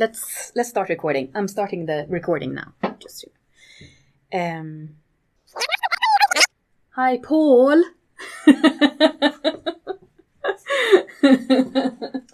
[0.00, 1.30] let's let's start recording.
[1.34, 2.72] I'm starting the recording now.
[2.98, 3.28] Just so-
[4.38, 4.96] um.
[6.96, 7.82] Hi, Paul.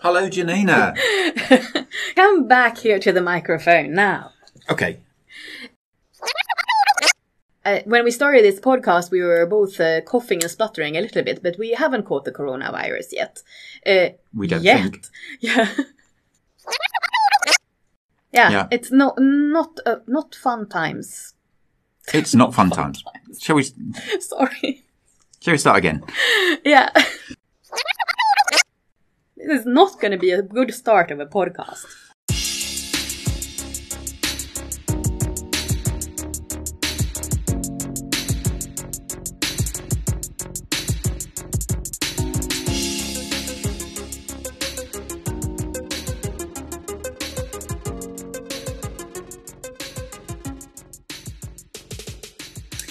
[0.00, 0.94] Hello, Janina.
[2.14, 4.30] Come back here to the microphone now.
[4.70, 5.00] Okay.
[7.64, 11.22] Uh, when we started this podcast, we were both uh, coughing and spluttering a little
[11.24, 13.42] bit, but we haven't caught the coronavirus yet.
[13.84, 14.80] Uh, We don't yet.
[14.82, 15.00] think.
[15.40, 15.68] Yeah.
[18.36, 18.50] Yeah.
[18.50, 18.68] Yeah.
[18.70, 21.34] It's not not uh, not fun times.
[22.12, 23.02] It's not fun times.
[23.40, 23.62] Shall we?
[24.20, 24.84] Sorry.
[25.40, 26.04] Shall we start again?
[26.64, 26.90] Yeah.
[29.36, 31.86] this is not going to be a good start of a podcast.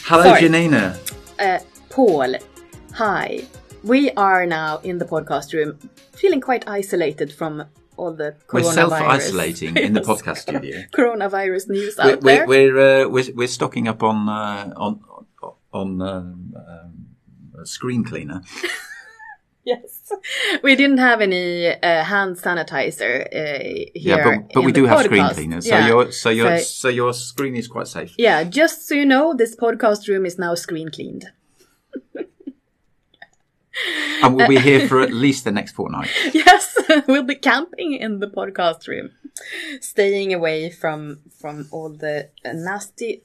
[0.07, 0.41] Hello, Sorry.
[0.41, 0.99] Janina.
[1.39, 1.57] Uh,
[1.89, 2.35] Paul,
[2.93, 3.43] hi.
[3.83, 5.79] We are now in the podcast room,
[6.11, 7.65] feeling quite isolated from
[7.97, 10.83] all the We're self-isolating in the podcast studio.
[10.93, 12.45] Coronavirus news We're out there.
[12.45, 14.99] we're we're, uh, we're we're stocking up on uh, on
[15.73, 18.43] on um, um, screen cleaner.
[19.71, 20.11] Yes,
[20.63, 23.63] we didn't have any uh, hand sanitizer uh,
[23.95, 24.17] here.
[24.17, 25.33] Yeah, but, but in we the do have screen podcast.
[25.33, 25.87] cleaners, so Yeah.
[25.87, 28.13] your so your So- so your screen is quite safe.
[28.17, 28.43] yeah.
[28.43, 31.25] Just so you know, this podcast room is now screen cleaned.
[34.23, 36.09] And we'll be here for at least the next fortnight.
[36.33, 36.77] Yes,
[37.07, 39.09] we'll be camping in the podcast room,
[39.81, 43.23] staying away from from all the nasty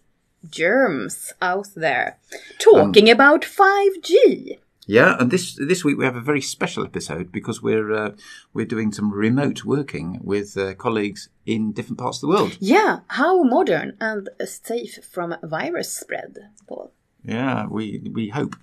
[0.51, 2.19] germs out there.
[2.59, 4.59] Talking about five G.
[4.87, 8.11] Yeah, and this this week we have a very special episode because we're uh,
[8.55, 12.57] we're doing some remote working with uh, colleagues in different parts of the world.
[12.61, 16.93] Yeah, how modern and safe from virus spread, Paul.
[17.25, 18.57] Yeah, we we hope.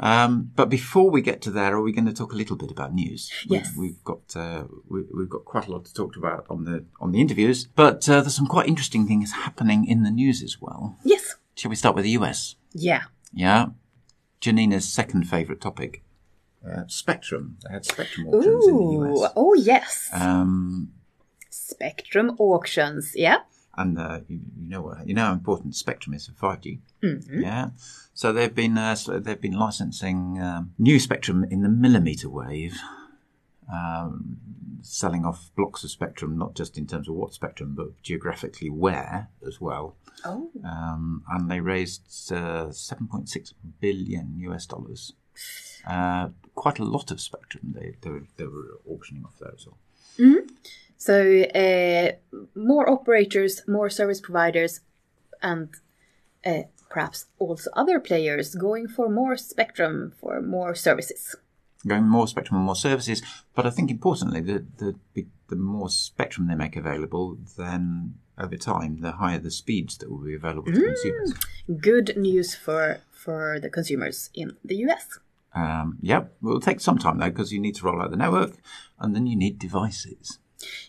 [0.00, 2.70] Um, but before we get to there, are we going to talk a little bit
[2.70, 3.30] about news?
[3.48, 3.74] We- Yes.
[3.76, 7.12] we've got uh, we, we've got quite a lot to talk about on the on
[7.12, 10.96] the interviews, but uh, there's some quite interesting things happening in the news as well.
[11.04, 11.36] Yes.
[11.56, 12.56] Shall we start with the US?
[12.72, 13.02] Yeah.
[13.34, 13.66] Yeah,
[14.42, 16.02] Janina's second favourite topic,
[16.68, 17.56] uh, Spectrum.
[17.64, 19.32] They had Spectrum auctions in the US.
[19.36, 20.08] Oh yes.
[20.12, 20.92] Um,
[21.48, 23.12] Spectrum auctions.
[23.14, 23.38] Yeah.
[23.76, 26.80] and uh, you, you know what you know how important Spectrum is for five G.
[27.30, 27.70] Yeah,
[28.14, 32.76] so they've been uh, so they've been licensing um, new Spectrum in the millimeter wave,
[33.72, 34.38] um,
[34.82, 39.28] selling off blocks of Spectrum, not just in terms of what Spectrum, but geographically where
[39.46, 39.96] as well.
[40.24, 40.50] Oh.
[40.64, 45.14] Um, and they raised uh, seven point six billion US dollars.
[45.86, 49.66] Uh, quite a lot of Spectrum they they were, they were auctioning off there as
[49.66, 49.78] well.
[50.96, 52.12] So uh,
[52.54, 54.80] more operators, more service providers,
[55.42, 55.68] and
[56.46, 61.34] uh, perhaps also other players going for more spectrum for more services.
[61.86, 63.22] Going more spectrum and more services.
[63.54, 64.94] But I think importantly, the the
[65.48, 70.24] the more spectrum they make available, then over time, the higher the speeds that will
[70.24, 71.34] be available to consumers.
[71.80, 75.18] Good news for for the consumers in the US.
[75.54, 78.16] Um, yep, it will take some time though because you need to roll out the
[78.16, 78.52] network,
[78.98, 80.38] and then you need devices.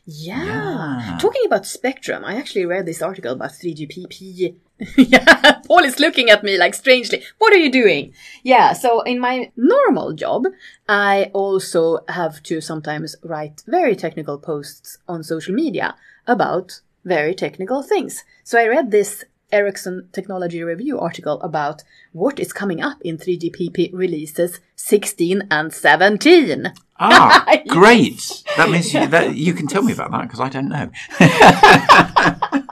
[0.05, 0.43] Yeah.
[0.45, 1.17] Yeah.
[1.19, 4.55] Talking about spectrum, I actually read this article about 3GPP.
[4.97, 7.23] yeah, Paul is looking at me like strangely.
[7.37, 8.13] What are you doing?
[8.43, 10.45] Yeah, so in my normal job,
[10.89, 15.95] I also have to sometimes write very technical posts on social media
[16.27, 18.23] about very technical things.
[18.43, 23.91] So I read this Ericsson Technology Review article about what is coming up in 3GPP
[23.93, 26.73] releases 16 and 17.
[26.99, 27.67] Ah, Yes.
[27.67, 28.43] great!
[28.57, 30.89] That means you, that you can tell me about that because I don't know.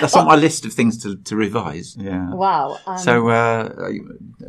[0.00, 1.96] That's on my list of things to, to revise.
[1.98, 2.32] Yeah.
[2.32, 2.78] Wow.
[2.86, 3.90] um, So, uh,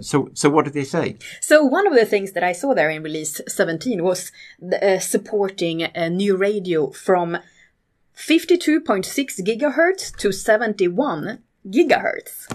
[0.01, 1.17] so, so, what did they say?
[1.41, 4.99] So one of the things that I saw there in release 17 was the, uh,
[4.99, 7.37] supporting a new radio from
[8.15, 9.05] 52.6
[9.41, 12.47] gigahertz to 71 gigahertz.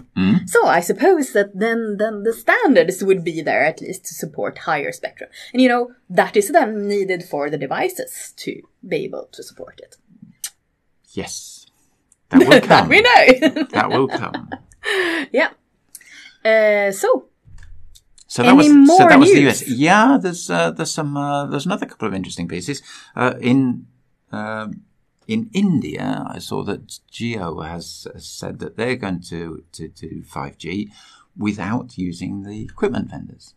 [0.46, 4.58] So I suppose that then then the standards would be there at least to support
[4.58, 5.30] higher spectrum.
[5.52, 9.80] And you know, that is then needed for the devices to be able to support
[9.82, 9.96] it.
[11.14, 11.66] Yes,
[12.30, 12.88] that will that come.
[12.88, 13.64] we know.
[13.76, 14.50] That will come.
[15.32, 15.50] yeah.
[16.44, 17.28] Uh, so
[18.26, 19.48] So that was so more that was the?
[19.48, 19.68] US.
[19.68, 22.82] Yeah, there's uh, there's some uh, there's another couple of interesting pieces
[23.16, 23.86] uh, in
[24.32, 24.82] um,
[25.32, 26.24] in India.
[26.28, 30.90] I saw that Jio has, said that they're going to to do 5G
[31.36, 33.54] without using the equipment vendors.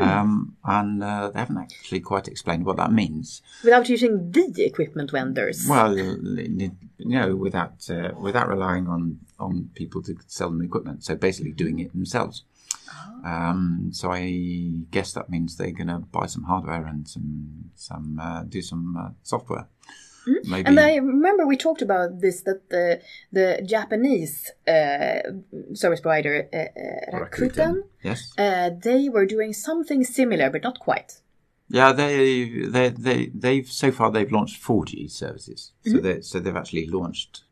[0.00, 3.42] Um, and uh, they haven't actually quite explained what that means.
[3.62, 5.66] Without using the equipment vendors.
[5.68, 11.14] Well, you know, without uh, without relying on on people to sell them equipment, so
[11.14, 12.42] basically doing it themselves.
[13.24, 18.18] Um, so I guess that means they're going to buy some hardware and some some
[18.20, 19.10] uh, do some uh,
[20.24, 20.40] software.
[20.50, 20.66] Maybe.
[20.68, 23.00] And I remember we talked about this that the
[23.32, 25.20] the Japanese uh,
[25.74, 28.32] service provider uh, uh, Rakuten, Yes.
[28.38, 31.20] uh, they were doing something similar, but not quite.
[31.68, 35.72] Yeah, they they they they've so far they've launched 4G services.
[35.84, 37.44] So they so they've actually launched.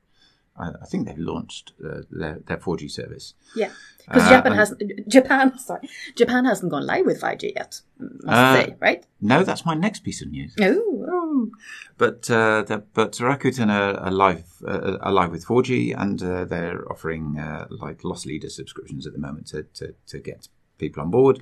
[0.57, 3.35] I, I think they've launched uh, their their 4G service.
[3.57, 4.75] Yeah, because Uh, Japan and- has
[5.09, 5.59] Japan.
[5.69, 7.81] Sorry, Japan hasn't gone live with 5G yet.
[7.99, 9.07] Must Uh, say, right?
[9.21, 10.55] No, that's my next piece of news.
[10.61, 11.51] Oh,
[11.99, 16.45] But uh, the, but Rakuten are, are live uh, are live with 4G, and uh,
[16.45, 20.49] they're offering uh, like loss leader subscriptions at the moment to, to, to get
[20.79, 21.41] people on board.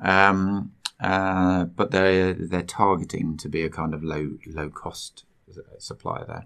[0.00, 5.24] Um, uh, but they're they're targeting to be a kind of low low cost
[5.78, 6.44] supplier there.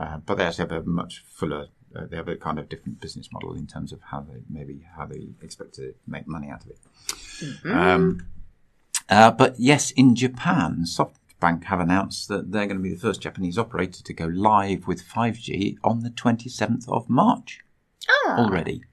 [0.00, 1.68] Uh, but they actually have a much fuller.
[1.94, 4.86] Uh, they have a kind of different business model in terms of how they maybe
[4.96, 7.66] how they expect to make money out of it.
[7.66, 8.26] Um,
[9.10, 13.20] uh, but yes, in Japan, SoftBank have announced that they're going to be the first
[13.20, 17.60] Japanese operator to go live with 5G on the 27th of March
[18.08, 18.84] ah, already.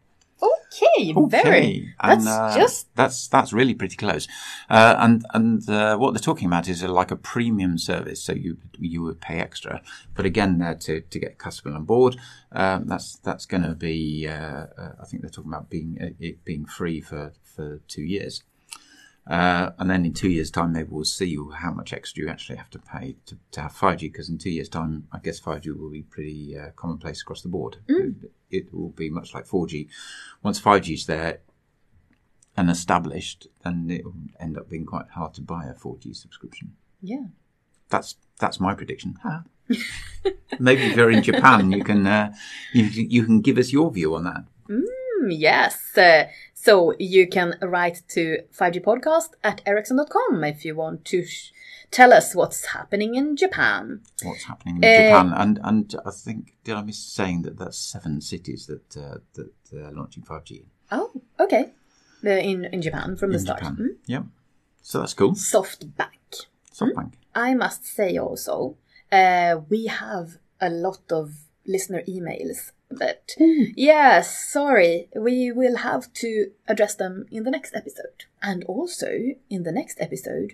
[0.71, 1.93] Okay, very.
[1.99, 4.27] And, That's uh, just that's that's really pretty close.
[4.69, 8.33] Uh, and and uh, what they're talking about is uh, like a premium service, so
[8.33, 9.81] you you would pay extra.
[10.13, 12.17] But again, uh, to to get a customer on board,
[12.51, 14.27] um, that's that's going to be.
[14.27, 18.03] Uh, uh, I think they're talking about being uh, it being free for for two
[18.03, 18.43] years.
[19.29, 22.55] Uh, and then in two years' time, maybe we'll see how much extra you actually
[22.55, 23.99] have to pay to, to have 5G.
[24.01, 27.49] Because in two years' time, I guess 5G will be pretty uh, commonplace across the
[27.49, 27.77] board.
[27.87, 29.89] It, it will be much like 4G.
[30.43, 31.39] Once 5G is there
[32.55, 36.75] and established, then it will end up being quite hard to buy a 4G subscription.
[37.01, 37.25] yeah.
[37.89, 39.17] That's that's my prediction.
[40.59, 42.33] maybe if you're in Japan, you can uh,
[42.73, 44.43] you, you can give us your view on that.
[44.69, 44.81] Mm,
[45.27, 45.97] Yes.
[45.97, 51.51] Uh, so you can write to 5gpodcast at ericsson.com if you want to sh-
[51.91, 54.01] tell us what's happening in Japan.
[54.23, 55.33] what's happening in Uh, Japan.
[55.35, 59.51] And and I think did I miss saying that that's seven cities that uh, that
[59.73, 60.65] are launching five G in?
[60.91, 61.71] Oh, okay.
[62.23, 63.59] In, in Japan from the start.
[63.59, 63.77] Japan.
[63.79, 63.95] Mm.
[64.07, 64.23] Yep.
[64.81, 65.33] So that's cool.
[65.33, 66.45] SoftBank.
[66.73, 67.13] SoftBank.
[67.35, 68.75] I must say also,
[69.11, 71.33] uh, we have a lot of
[71.65, 72.71] listener emails.
[72.89, 73.35] But
[73.75, 78.25] yes, sorry, we will have to address them in the next episode.
[78.41, 79.11] And also,
[79.49, 80.53] in the next episode,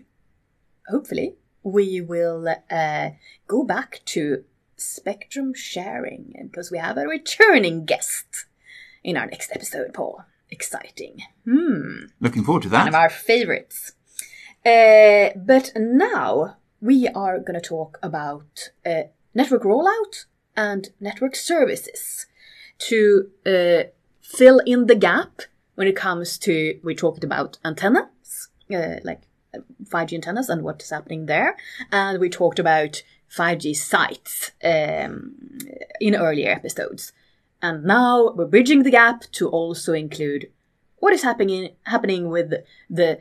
[0.90, 3.10] hopefully, we will uh,
[3.48, 4.44] go back to
[4.76, 8.46] spectrum sharing because we have a returning guest
[9.04, 10.26] in our next episode, Paul.
[10.50, 11.20] Exciting.
[11.46, 12.80] Hmm Looking forward to that.
[12.80, 13.94] one of our favorites.
[14.66, 19.04] Uh, but now we are going to talk about uh,
[19.34, 22.26] network rollout and network services
[22.80, 23.84] to uh,
[24.22, 25.42] fill in the gap
[25.76, 26.80] when it comes to.
[26.84, 29.22] We talked about antennas, uh, like
[29.54, 31.56] uh, 5G antennas and what is happening there,
[31.92, 33.04] and we talked about
[33.36, 35.36] 5G sites um,
[36.00, 37.14] in earlier episodes.
[37.62, 40.50] And now we're bridging the gap to also include
[40.98, 43.20] what is happening happening with the the,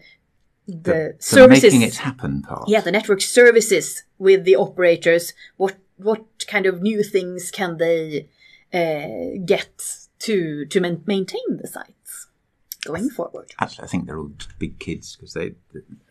[0.67, 1.63] The services.
[1.73, 2.69] making it happen part.
[2.69, 5.33] yeah, the network services with the operators.
[5.57, 8.29] What what kind of new things can they
[8.73, 12.29] uh, get to to maintain the sites
[12.85, 13.51] going forward?
[13.61, 15.55] Actually, I think they're all big kids because they.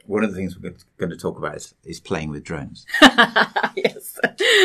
[0.07, 2.85] One of the things we're going to talk about is, is playing with drones.
[3.01, 4.19] yes,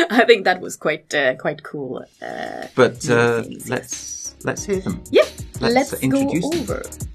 [0.09, 2.03] I think that was quite uh, quite cool.
[2.21, 5.03] Uh, But uh, things, let's let's hear them.
[5.11, 5.23] yeah,
[5.61, 6.59] Let's let's, introduce go them.
[6.61, 6.81] over.
[6.85, 7.06] Yes.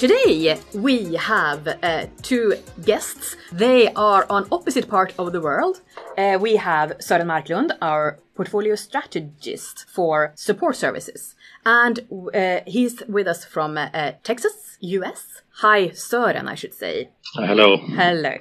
[0.00, 2.54] Today we have uh, two
[2.86, 3.36] guests.
[3.52, 5.82] They are on opposite part of the world.
[6.16, 11.34] Uh, we have Søren Marklund, our portfolio strategist for support services,
[11.66, 12.00] and
[12.34, 15.42] uh, he's with us from uh, Texas, US.
[15.60, 17.10] Hi, Søren, I should say.
[17.34, 17.76] Hello.
[17.76, 18.36] Hello.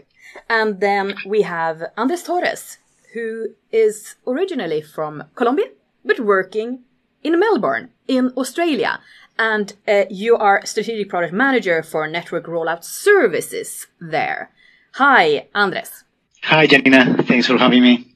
[0.50, 2.78] And then we have Andres Torres,
[3.14, 5.68] who is originally from Colombia,
[6.06, 6.86] but working
[7.22, 9.02] in Melbourne, in Australia.
[9.40, 14.52] And uh, you are strategic product manager for network rollout services there.
[14.96, 16.04] Hi, Andres.
[16.44, 17.24] Hi, Janina.
[17.24, 18.14] Thanks for having me.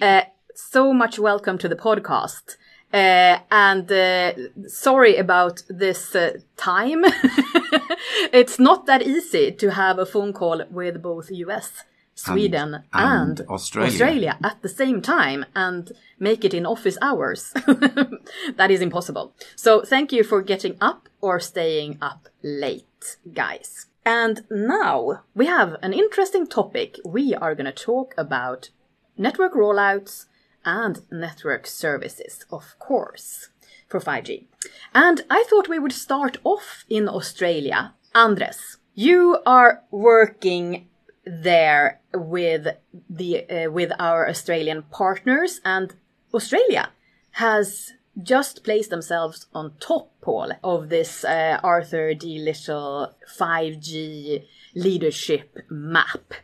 [0.00, 0.22] Uh,
[0.54, 2.56] so much welcome to the podcast.
[2.92, 4.32] Uh, and uh,
[4.68, 7.02] sorry about this uh, time.
[8.32, 11.82] it's not that easy to have a phone call with both US,
[12.20, 13.90] Sweden, and, and, and Australia.
[13.90, 14.38] Australia.
[14.42, 17.52] at the same time and make it in office hours.
[18.56, 19.34] that is impossible.
[19.56, 23.86] So thank you for getting up or staying up late, guys.
[24.04, 26.98] And now we have an interesting topic.
[27.04, 28.70] We are going to talk about
[29.16, 30.26] network rollouts
[30.64, 33.48] and network services, of course,
[33.88, 34.46] for 5G.
[34.94, 37.94] And I thought we would start off in Australia.
[38.14, 40.88] Andres, you are working
[41.24, 42.66] there with
[43.08, 45.94] the uh, with our Australian partners and
[46.32, 46.90] Australia
[47.32, 52.38] has just placed themselves on top, Paul, of this uh, Arthur D.
[52.38, 56.34] Little 5G leadership map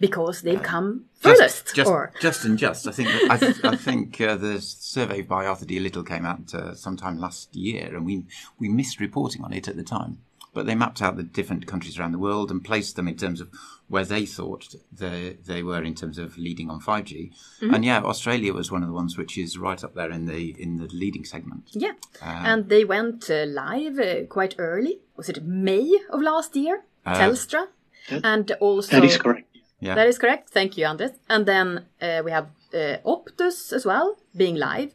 [0.00, 1.66] because they've come furthest.
[1.66, 2.12] Just, just, or...
[2.20, 2.86] just and just.
[2.86, 5.80] I think I, th- I think uh, the survey by Arthur D.
[5.80, 8.24] Little came out uh, sometime last year, and we
[8.58, 10.18] we missed reporting on it at the time.
[10.54, 13.40] But they mapped out the different countries around the world and placed them in terms
[13.40, 13.50] of
[13.88, 17.32] where they thought they they were in terms of leading on 5G.
[17.60, 17.74] Mm-hmm.
[17.74, 20.54] And yeah, Australia was one of the ones which is right up there in the
[20.58, 21.70] in the leading segment.
[21.72, 25.00] Yeah, uh, and they went uh, live uh, quite early.
[25.16, 26.84] Was it May of last year?
[27.04, 27.68] Uh, Telstra,
[28.10, 29.48] and also that is correct.
[29.80, 29.94] Yeah.
[29.94, 30.50] That is correct.
[30.50, 31.12] Thank you, Andres.
[31.28, 34.94] And then uh, we have uh, Optus as well being live.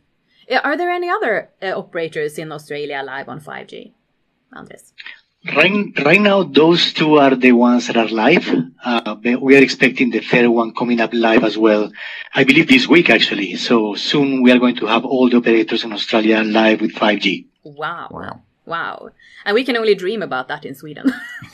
[0.63, 3.93] Are there any other uh, operators in Australia live on 5G,
[4.51, 4.93] Andres?
[5.45, 8.47] Right, right now, those two are the ones that are live.
[8.83, 11.91] Uh, we are expecting the third one coming up live as well.
[12.33, 13.57] I believe this week actually.
[13.57, 17.47] So soon we are going to have all the operators in Australia live with 5G.
[17.63, 18.07] Wow.
[18.11, 18.41] Wow.
[18.65, 19.09] Wow.
[19.43, 21.13] And we can only dream about that in Sweden.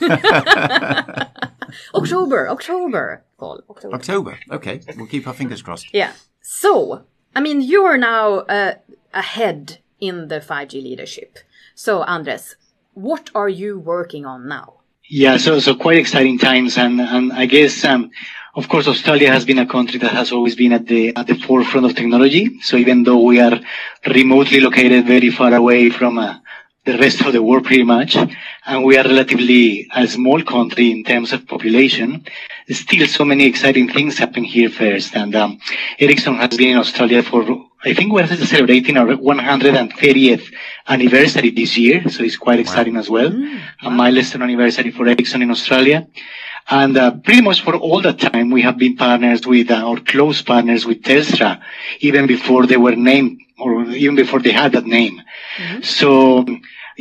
[1.94, 3.62] October, October, Paul.
[3.68, 3.94] October.
[3.94, 4.38] October.
[4.52, 4.80] Okay.
[4.96, 5.92] We'll keep our fingers crossed.
[5.92, 6.12] Yeah.
[6.40, 7.04] So,
[7.34, 8.74] I mean, you are now uh,
[9.12, 11.40] ahead in the 5G leadership.
[11.74, 12.54] So, Andres,
[13.02, 14.74] what are you working on now?
[15.08, 18.10] Yeah, so so quite exciting times, and and I guess um,
[18.54, 21.34] of course Australia has been a country that has always been at the at the
[21.34, 22.60] forefront of technology.
[22.62, 23.58] So even though we are
[24.06, 26.36] remotely located very far away from uh,
[26.84, 28.16] the rest of the world pretty much,
[28.66, 32.24] and we are relatively a small country in terms of population.
[32.70, 35.16] Still, so many exciting things happen here first.
[35.16, 35.58] And um,
[35.98, 37.44] Ericsson has been in Australia for,
[37.84, 40.52] I think, we're celebrating our 130th
[40.86, 43.00] anniversary this year, so it's quite exciting wow.
[43.00, 43.30] as well.
[43.30, 43.88] Mm, wow.
[43.88, 46.06] A milestone anniversary for Ericsson in Australia.
[46.68, 49.96] And uh, pretty much for all that time, we have been partners with, uh, or
[49.98, 51.60] close partners with Telstra,
[51.98, 55.20] even before they were named, or even before they had that name.
[55.56, 55.82] Mm-hmm.
[55.82, 56.46] So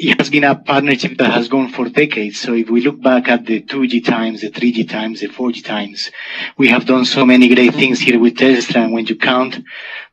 [0.01, 2.39] it has been a partnership that has gone for decades.
[2.39, 6.09] So if we look back at the 2G times, the 3G times, the 4G times,
[6.57, 8.77] we have done so many great things here with Telstra.
[8.77, 9.57] And when you count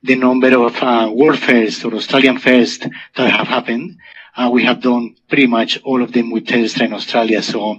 [0.03, 3.99] the number of uh, World First or Australian First that have happened,
[4.37, 7.41] uh, we have done pretty much all of them with Telstra in Australia.
[7.43, 7.79] So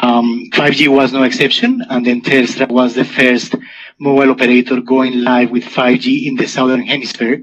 [0.00, 3.56] um, 5G was no exception, and then Telstra was the first
[3.98, 7.42] mobile operator going live with 5G in the southern hemisphere.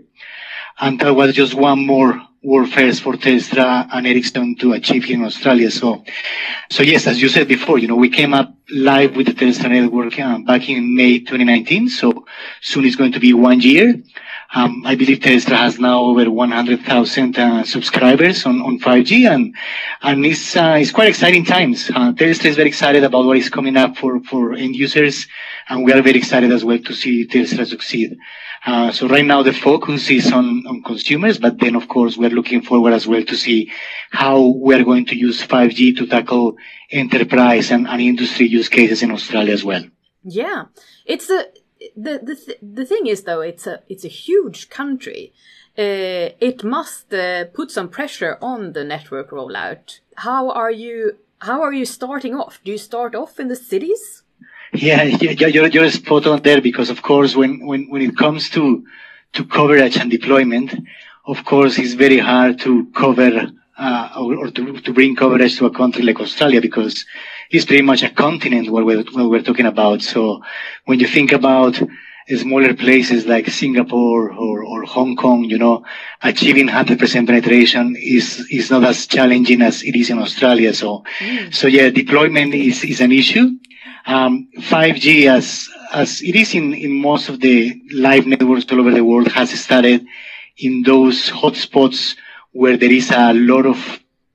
[0.79, 5.17] And that was just one more world first for Telstra and Ericsson to achieve here
[5.17, 5.72] in Australia.
[5.72, 6.03] So,
[6.70, 9.70] so yes, as you said before, you know, we came up live with the Telstra
[9.70, 11.89] network uh, back in May 2019.
[11.89, 12.25] So
[12.62, 13.96] soon it's going to be one year.
[14.56, 19.53] Um, I believe Telstra has now over 100,000 uh, subscribers on, on 5G, and
[20.01, 21.89] and it's uh, it's quite exciting times.
[21.89, 25.27] Uh, Telstra is very excited about what is coming up for for end users,
[25.67, 28.17] and we are very excited as well to see Telstra succeed.
[28.67, 32.29] Uh, so right now the focus is on, on consumers, but then of course we're
[32.29, 33.71] looking forward as well to see
[34.12, 36.57] how we're going to use 5G to tackle
[36.91, 39.86] enterprise and, and industry use cases in Australia as well.
[40.21, 40.65] Yeah,
[41.05, 41.45] it's a
[41.95, 45.31] the the th- the thing is though it's a it's a huge country.
[45.77, 50.00] Uh, it must uh, put some pressure on the network rollout.
[50.15, 51.19] How are you?
[51.39, 52.59] How are you starting off?
[52.65, 54.24] Do you start off in the cities?
[54.74, 58.86] Yeah, you're, you're spot on there because of course when, when, when it comes to,
[59.33, 60.75] to coverage and deployment,
[61.25, 65.65] of course it's very hard to cover uh, or, or to, to bring coverage to
[65.65, 67.05] a country like Australia because
[67.50, 70.01] it's pretty much a continent what we're, what we're talking about.
[70.01, 70.41] So
[70.86, 71.79] when you think about
[72.36, 75.86] smaller places like Singapore or, or Hong Kong, you know,
[76.21, 80.74] achieving 100% penetration is, is not as challenging as it is in Australia.
[80.74, 81.53] So, mm.
[81.53, 83.51] so yeah, deployment is, is an issue.
[84.07, 88.91] Um, 5G, as as it is in, in most of the live networks all over
[88.91, 90.05] the world, has started
[90.57, 92.15] in those hotspots
[92.51, 93.77] where there is a lot of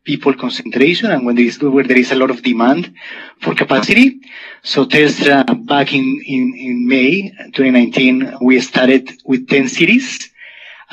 [0.04, 2.94] people concentration and when there is where there is a lot of demand
[3.40, 4.20] for capacity.
[4.62, 10.31] So Telstra back in, in, in May 2019, we started with 10 cities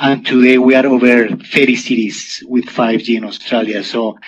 [0.02, 3.84] And today we are over 30 cities with 5G in Australia.
[3.84, 4.18] So,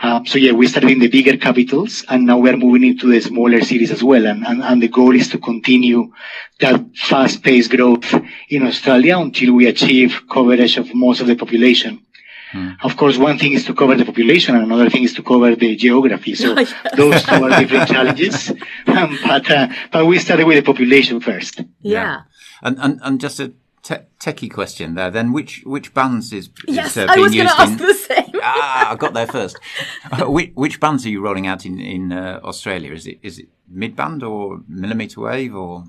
[0.00, 3.12] uh, so yeah, we started in the bigger capitals and now we are moving into
[3.12, 4.26] the smaller cities as well.
[4.26, 6.12] And, and, and the goal is to continue
[6.58, 8.12] that fast paced growth
[8.48, 12.04] in Australia until we achieve coverage of most of the population.
[12.50, 12.72] Hmm.
[12.82, 15.54] Of course, one thing is to cover the population, and another thing is to cover
[15.54, 16.34] the geography.
[16.34, 16.56] So
[16.96, 18.50] those two are different challenges.
[18.88, 21.60] Um, but uh, but we started with the population first.
[21.60, 22.20] Yeah, yeah.
[22.64, 25.10] and and and just a te- techie question there.
[25.10, 27.76] Then, which which bands is, is yes, uh, being used in?
[27.76, 28.30] the same.
[28.42, 29.58] ah, I got there first.
[30.12, 32.92] Uh, which, which bands are you rolling out in in uh, Australia?
[32.92, 35.84] Is it is it mid band or millimeter wave or?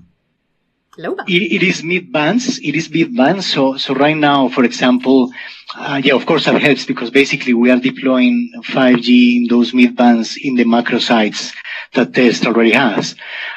[0.98, 1.28] Low band.
[1.28, 2.58] It, it is mid bands.
[2.58, 3.46] It is mid bands.
[3.46, 5.32] So so right now, for example
[5.74, 9.96] uh, yeah, of course that helps because basically we are deploying 5G in those mid
[9.96, 11.52] bands in the macro sites
[11.94, 13.14] that Test already has.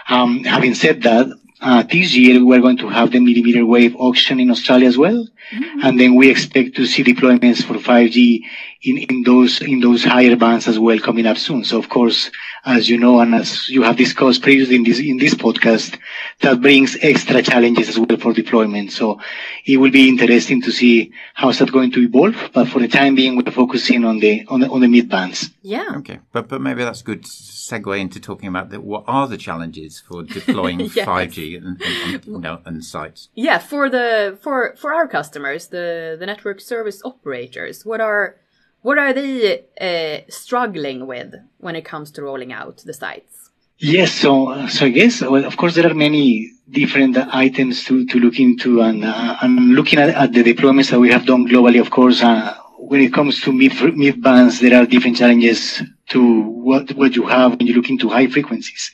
[0.10, 1.28] Um, having said that,
[1.62, 5.28] uh, this year we're going to have the millimeter wave auction in Australia as well.
[5.52, 5.80] Mm-hmm.
[5.84, 8.42] And then we expect to see deployments for 5G
[8.82, 11.64] in, in those, in those higher bands as well coming up soon.
[11.64, 12.30] So of course,
[12.66, 15.98] as you know, and as you have discussed previously in this, in this podcast,
[16.42, 18.92] that brings extra challenges as well for deployment.
[18.92, 19.22] So
[19.66, 22.52] it will be interesting to see how is that going to evolve.
[22.54, 25.52] But for the time being, we're focusing on the, on the, on the mid bands.
[25.62, 25.94] Yeah.
[25.98, 26.20] Okay.
[26.32, 27.26] But, but maybe that's good
[27.70, 31.08] segue into talking about the, what are the challenges for deploying yes.
[31.08, 33.30] 5G and, and, and, you know, and sites?
[33.36, 33.60] Yeah.
[33.60, 38.38] For the, for, for our customers, the, the network service operators, what are,
[38.82, 43.36] what are they uh, struggling with when it comes to rolling out the sites?
[43.78, 48.20] Yes, so so I guess well, of course there are many different items to, to
[48.20, 51.82] look into, and uh, and looking at, at the deployments that we have done globally.
[51.82, 56.42] Of course, uh, when it comes to mid mid bands, there are different challenges to
[56.42, 58.92] what what you have when you look into high frequencies.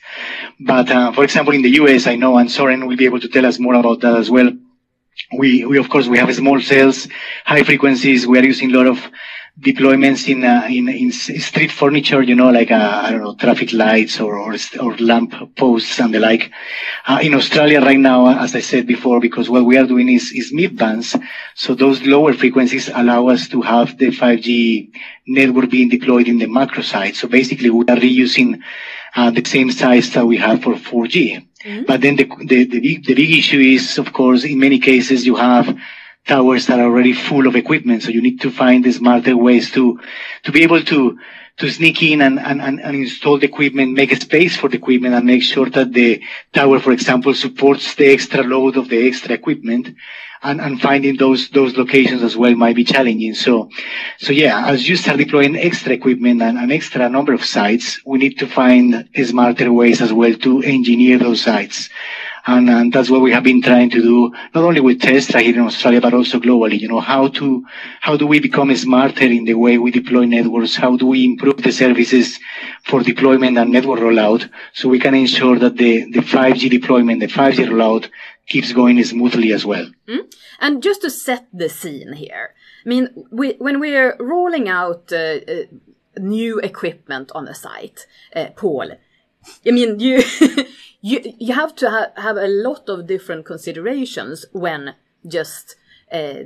[0.60, 3.28] But uh, for example, in the US, I know, and Søren will be able to
[3.28, 4.50] tell us more about that as well.
[5.36, 7.08] We we of course we have small cells,
[7.44, 8.26] high frequencies.
[8.26, 8.98] We are using a lot of
[9.60, 13.72] deployments in, uh, in, in street furniture, you know, like, uh, I don't know, traffic
[13.72, 16.50] lights or, or, or lamp posts and the like.
[17.06, 20.32] Uh, in Australia right now, as I said before, because what we are doing is,
[20.32, 21.14] is mid bands.
[21.54, 24.92] So those lower frequencies allow us to have the 5G
[25.26, 27.16] network being deployed in the macro site.
[27.16, 28.60] So basically we are reusing,
[29.14, 31.46] uh, the same size that we have for 4G.
[31.64, 31.84] Mm-hmm.
[31.86, 35.26] But then the, the, the big, the big issue is, of course, in many cases
[35.26, 35.78] you have
[36.26, 38.02] towers that are already full of equipment.
[38.02, 40.00] So you need to find the smarter ways to,
[40.44, 41.18] to be able to,
[41.58, 45.14] to sneak in and, and, and, install the equipment, make a space for the equipment
[45.14, 49.34] and make sure that the tower, for example, supports the extra load of the extra
[49.34, 49.94] equipment.
[50.44, 53.32] And, and finding those, those locations as well might be challenging.
[53.34, 53.70] So,
[54.18, 58.18] so yeah, as you start deploying extra equipment and an extra number of sites, we
[58.18, 61.90] need to find smarter ways as well to engineer those sites.
[62.44, 65.54] And, and that's what we have been trying to do, not only with Telstra here
[65.54, 66.80] in Australia, but also globally.
[66.80, 67.64] You know, how to,
[68.00, 70.74] how do we become smarter in the way we deploy networks?
[70.74, 72.40] How do we improve the services
[72.84, 77.28] for deployment and network rollout so we can ensure that the, the 5G deployment, the
[77.28, 78.08] 5G rollout
[78.46, 79.90] keeps going smoothly as well.
[80.08, 80.34] Mm.
[80.60, 85.16] And just to set the scene here, I mean, we, when we're rolling out uh,
[85.16, 85.62] uh,
[86.18, 88.92] new equipment on a site, uh, Paul,
[89.66, 90.22] I mean, you
[91.02, 94.94] you you have to ha- have a lot of different considerations when
[95.26, 95.76] just
[96.10, 96.44] uh,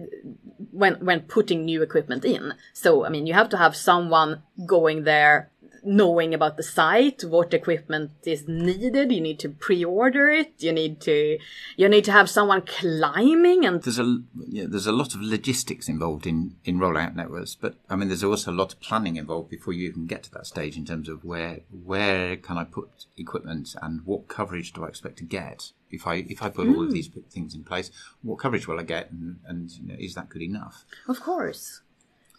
[0.72, 2.54] when when putting new equipment in.
[2.72, 5.50] So I mean, you have to have someone going there
[5.87, 9.12] knowing about the site, what equipment is needed.
[9.12, 10.53] You need to pre-order it.
[10.59, 11.38] You need to,
[11.77, 13.83] you need to have someone climbing and.
[13.83, 17.96] There's a, yeah, there's a lot of logistics involved in, in rollout networks, but I
[17.96, 20.77] mean, there's also a lot of planning involved before you even get to that stage
[20.77, 25.18] in terms of where, where can I put equipment and what coverage do I expect
[25.18, 25.72] to get?
[25.90, 26.75] If I, if I put mm.
[26.75, 26.94] all of hmm.
[26.94, 30.29] these things in place, what coverage will I get and, and you know, is that
[30.29, 30.85] good enough?
[31.07, 31.83] Of course.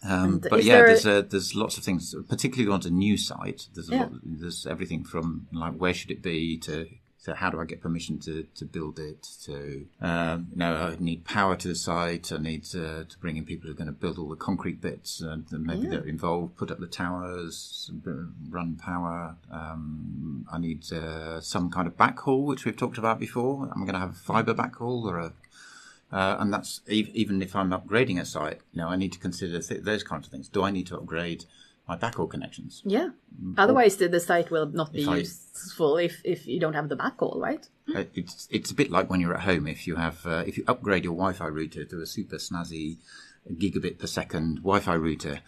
[0.03, 3.67] Um, but yeah, there there's a, there's lots of things, particularly on a new site.
[3.73, 4.01] There's yeah.
[4.01, 6.87] lot, there's everything from like where should it be to
[7.27, 9.27] to how do I get permission to, to build it?
[9.43, 12.31] To um, you know, I need power to the site.
[12.31, 14.79] I need to, to bring in people who are going to build all the concrete
[14.81, 15.89] bits and maybe yeah.
[15.89, 17.91] they're involved, put up the towers,
[18.49, 19.35] run power.
[19.51, 23.69] Um, I need uh, some kind of backhaul, which we've talked about before.
[23.75, 25.33] I'm going to have a fiber backhaul or a
[26.11, 29.59] uh, and that's even if I'm upgrading a site, you know, I need to consider
[29.61, 30.47] th- those kinds of things.
[30.49, 31.45] Do I need to upgrade
[31.87, 32.81] my backhaul connections?
[32.85, 33.09] Yeah.
[33.41, 36.73] Mm, Otherwise, the, the site will not be if useful I, if, if you don't
[36.73, 37.67] have the backhaul, right?
[37.93, 39.67] Uh, it's it's a bit like when you're at home.
[39.67, 42.97] If you have uh, if you upgrade your Wi-Fi router to a super snazzy
[43.51, 45.39] gigabit per second Wi-Fi router,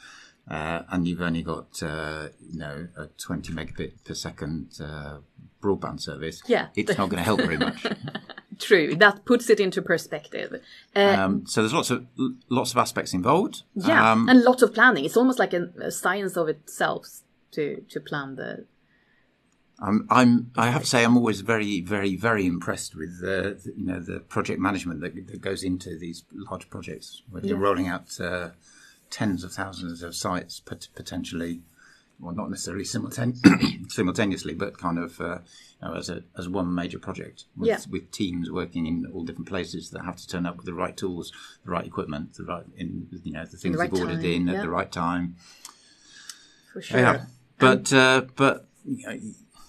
[0.49, 5.17] uh, and you've only got uh, you know a 20 megabit per second uh,
[5.61, 7.85] broadband service, yeah, it's not going to help very much.
[8.59, 8.95] true.
[8.95, 10.61] That puts it into perspective.
[10.95, 12.05] Uh, Um, so there's lots of
[12.49, 13.63] lots of aspects involved.
[13.75, 15.05] yeah, Um, and lots of planning.
[15.05, 17.05] It's almost like a, a science of itself
[17.51, 18.65] to to plan the.
[19.81, 23.73] I'm, I'm, I have to say, I'm always very, very, very impressed with the, the
[23.77, 27.87] you know, the project management that, that goes into these large projects when you're rolling
[27.87, 28.49] out uh,
[29.09, 31.61] tens of thousands of sites pot- potentially,
[32.19, 35.39] well, not necessarily simultane- simultaneously, but kind of uh,
[35.81, 37.79] you know, as a as one major project with, Yeah.
[37.89, 40.95] with teams working in all different places that have to turn up with the right
[40.97, 41.31] tools,
[41.65, 44.47] the right equipment, the right in you know the things right they've ordered time, in
[44.47, 44.53] yeah.
[44.55, 45.35] at the right time.
[46.73, 46.99] For sure.
[46.99, 47.25] Yeah,
[47.57, 48.65] but uh, but.
[48.85, 49.19] You know,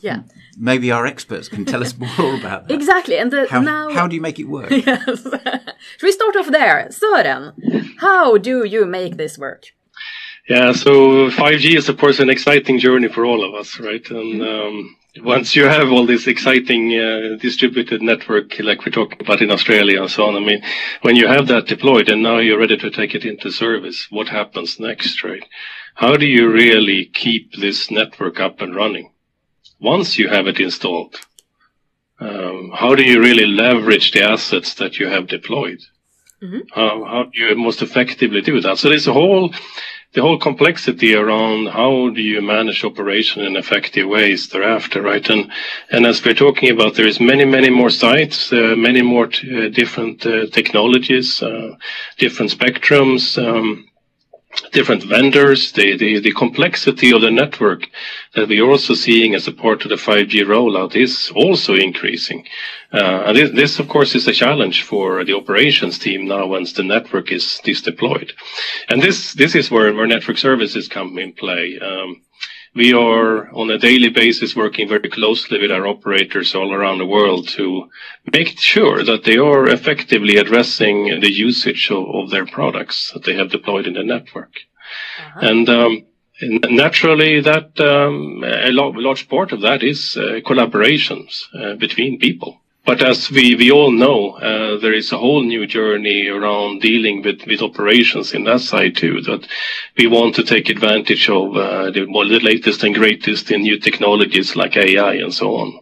[0.03, 0.23] Yeah.
[0.57, 2.75] maybe our experts can tell us more about that.
[2.75, 3.19] Exactly.
[3.19, 3.91] And the, How, now.
[3.91, 4.71] how do you make it work?
[4.87, 5.23] Yes.
[5.99, 6.89] Should we start off there?
[6.91, 7.53] Søren,
[7.99, 9.63] how do you make this work?
[10.49, 14.09] Yeah, so 5G is of course an exciting journey for all of us, right?
[14.11, 19.43] And um, once you have all this exciting uh, distributed network, like we're talking about
[19.43, 20.63] in Australia and so on, I mean,
[21.03, 24.29] when you have that deployed and now you're ready to take it into service, what
[24.29, 25.45] happens next, right?
[25.95, 29.13] How do you really keep this network up and running
[29.81, 31.17] once you have it installed?
[32.21, 35.81] Um, how do you really leverage the assets that you have deployed?
[36.73, 38.79] How, how do you most effectively do that?
[38.79, 39.53] So there's a whole
[40.13, 45.29] the whole complexity around how do you manage operation in effective ways thereafter, right?
[45.31, 45.51] And
[45.91, 49.67] and as we're talking about, there is many many more sites, uh, many more t-
[49.67, 51.77] uh, different uh, technologies, uh,
[52.19, 53.39] different spectrums.
[53.39, 53.90] Um,
[54.73, 57.89] different vendors, the, the, the complexity of the network
[58.35, 62.47] that we are also seeing as a part of the 5G rollout is also increasing.
[62.93, 66.73] Uh, and this, this, of course, is a challenge for the operations team now once
[66.73, 68.33] the network is, is deployed.
[68.89, 71.79] And this, this is where, where network services come in play.
[71.79, 72.23] Um,
[72.75, 77.07] we are on a daily basis working very closely with our operators all around the
[77.07, 77.91] world to
[78.33, 83.35] make sure that they are effectively addressing the usage of, of their products that they
[83.35, 84.53] have deployed in the network.
[85.35, 86.07] And um,
[86.43, 92.60] naturally, that um, a large part of that is uh, collaborations uh, between people.
[92.87, 97.23] But as we, we all know, uh, there is a whole new journey around dealing
[97.23, 99.47] with, with operations in that side too, that
[99.99, 103.79] we want to take advantage of uh, the, well, the latest and greatest in new
[103.79, 105.81] technologies like AI and so on.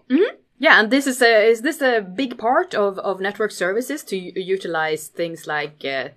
[0.59, 4.17] Yeah, and this is a is this a big part of of network services to
[4.17, 6.09] utilize things like uh,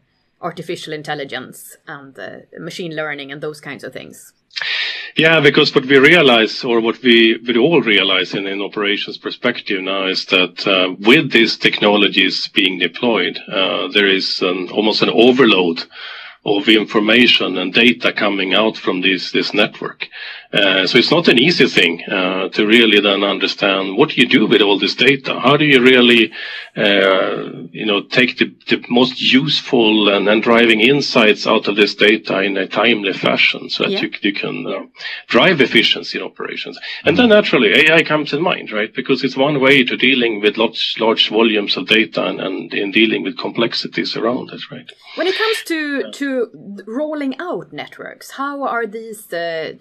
[0.41, 4.34] artificial intelligence and uh, machine learning and those kinds of things.
[5.15, 9.81] Yeah, because what we realize, or what we, we all realize in an operations perspective
[9.81, 15.09] now, is that uh, with these technologies being deployed, uh, there is an, almost an
[15.09, 15.83] overload
[16.45, 20.07] of information and data coming out from this this network.
[20.53, 24.45] Uh, so it's not an easy thing uh, to really then understand what you do
[24.45, 25.39] with all this data.
[25.39, 26.31] How do you really,
[26.75, 31.95] uh, you know, take the, the most useful and, and driving insights out of this
[31.95, 34.01] data in a timely fashion, so that Yeah.
[34.01, 34.83] you, you can uh,
[35.27, 36.77] drive efficiency in operations.
[37.05, 38.93] And then naturally AI comes in mind, right?
[38.93, 42.91] Because it's one way to dealing with large large volumes of data and, and in
[42.91, 44.89] dealing with complexities around it, right?
[45.15, 49.73] When it comes to to rolling out networks, how are these uh,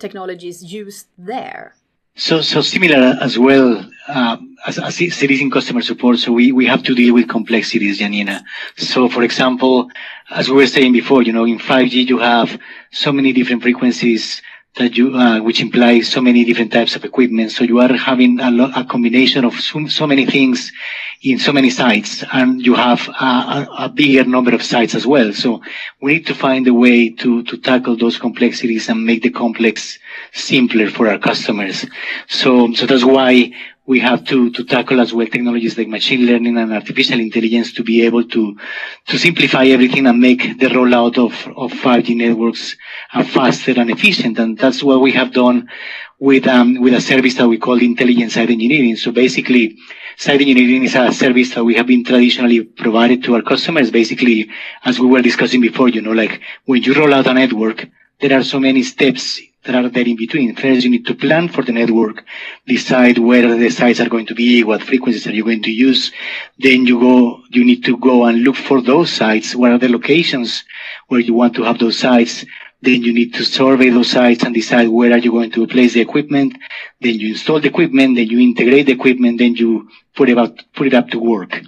[0.62, 1.74] used there?
[2.16, 6.18] So, so similar as well um, as, as it is in customer support.
[6.18, 8.44] So we, we have to deal with complexities, Janina.
[8.76, 9.88] So, for example,
[10.30, 12.58] as we were saying before, you know, in 5G you have
[12.90, 14.42] so many different frequencies
[14.76, 17.50] that you, uh, which implies so many different types of equipment.
[17.50, 20.72] So you are having a, lo- a combination of so, so many things
[21.22, 25.06] in so many sites, and you have a, a, a bigger number of sites as
[25.06, 25.32] well.
[25.32, 25.60] So
[26.00, 29.98] we need to find a way to to tackle those complexities and make the complex
[30.32, 31.86] simpler for our customers.
[32.28, 33.52] So so that's why
[33.90, 37.82] we have to, to tackle as well technologies like machine learning and artificial intelligence to
[37.82, 38.56] be able to,
[39.08, 42.76] to simplify everything and make the rollout of, of 5G networks
[43.12, 44.38] uh, faster and efficient.
[44.38, 45.68] And that's what we have done
[46.20, 48.94] with, um, with a service that we call intelligent site engineering.
[48.94, 49.76] So basically,
[50.16, 53.90] site engineering is a service that we have been traditionally provided to our customers.
[53.90, 54.50] Basically,
[54.84, 57.88] as we were discussing before, you know, like when you roll out a network,
[58.20, 60.54] there are so many steps that are there in between.
[60.56, 62.24] First, you need to plan for the network,
[62.66, 66.12] decide where the sites are going to be, what frequencies are you going to use.
[66.58, 69.54] Then you go, you need to go and look for those sites.
[69.54, 70.64] Where are the locations
[71.08, 72.44] where you want to have those sites?
[72.82, 75.92] Then you need to survey those sites and decide where are you going to place
[75.92, 76.56] the equipment.
[77.02, 80.56] Then you install the equipment, then you integrate the equipment, then you put it up,
[80.74, 81.60] put it up to work.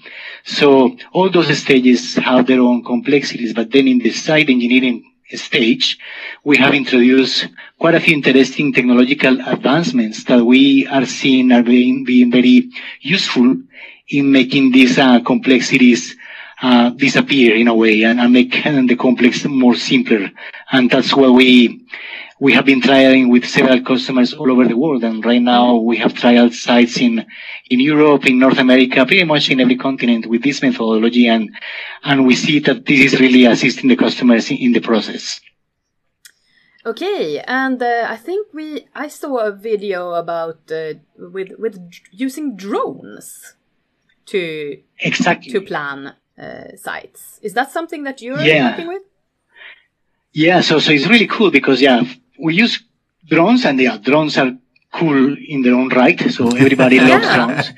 [0.44, 5.98] So all those stages have their own complexities, but then in the site engineering stage,
[6.44, 12.04] we have introduced quite a few interesting technological advancements that we are seeing are being,
[12.04, 13.56] being very useful
[14.08, 16.16] in making these uh, complexities
[16.62, 20.30] uh, disappear in a way and, and make the complex more simpler.
[20.70, 21.84] And that's what we
[22.42, 25.04] we have been trialing with several customers all over the world.
[25.04, 27.24] And right now we have trial sites in
[27.70, 31.28] in Europe, in North America, pretty much in every continent with this methodology.
[31.28, 31.44] And
[32.02, 35.40] and we see that this is really assisting the customers in, in the process.
[36.84, 41.76] Okay, and uh, I think we I saw a video about uh, with with
[42.10, 43.54] using drones
[44.32, 44.40] to
[44.98, 45.98] exactly to plan
[46.36, 47.38] uh, sites.
[47.40, 48.70] Is that something that you're yeah.
[48.70, 49.04] working with?
[50.32, 52.02] Yeah, so so it's really cool because yeah,
[52.42, 52.82] we use
[53.26, 54.52] drones and yeah, drones are
[54.92, 56.20] cool in their own right.
[56.30, 57.70] So everybody loves drones.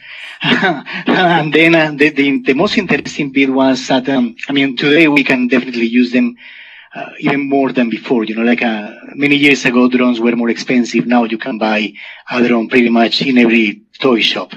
[1.06, 5.06] and then uh, the, the, the most interesting bit was that um, I mean today
[5.08, 6.36] we can definitely use them
[6.94, 8.24] uh, even more than before.
[8.24, 11.06] You know, like uh, many years ago, drones were more expensive.
[11.06, 11.92] Now you can buy
[12.30, 14.52] a drone pretty much in every toy shop.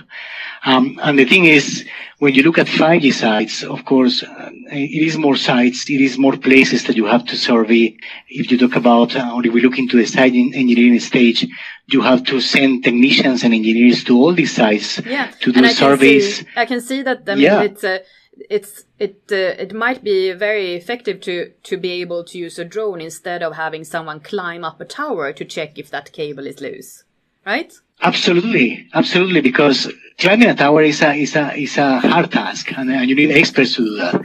[0.65, 1.86] Um, and the thing is,
[2.19, 6.17] when you look at 5G sites, of course, uh, it is more sites, it is
[6.17, 7.95] more places that you have to survey.
[8.27, 11.47] If you talk about, uh, or if we look into the site engineering stage,
[11.86, 15.32] you have to send technicians and engineers to all these sites yeah.
[15.41, 16.38] to do I surveys.
[16.38, 17.23] Can see, I can see that.
[17.27, 17.62] I mean, yeah.
[17.62, 18.01] it's a,
[18.49, 22.65] it's it uh, it might be very effective to to be able to use a
[22.65, 26.62] drone instead of having someone climb up a tower to check if that cable is
[26.62, 27.03] loose,
[27.45, 27.73] right?
[28.02, 32.92] Absolutely, absolutely, because climbing a tower is a is a is a hard task, and,
[32.92, 34.22] uh, you need experts to do that.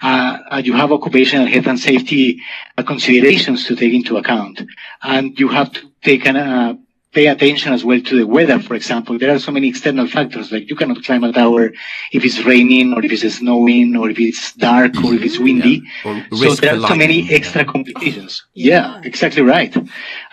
[0.00, 2.40] Uh, you have occupational health and safety
[2.78, 4.62] uh, considerations to take into account,
[5.02, 6.74] and you have to take an, uh,
[7.16, 9.18] pay attention as well to the weather, for example.
[9.18, 11.72] There are so many external factors, like you cannot climb a tower
[12.12, 15.82] if it's raining, or if it's snowing, or if it's dark, or if it's windy.
[16.04, 16.26] Yeah.
[16.30, 18.44] So there are so many extra complications.
[18.52, 19.74] Yeah, yeah exactly right.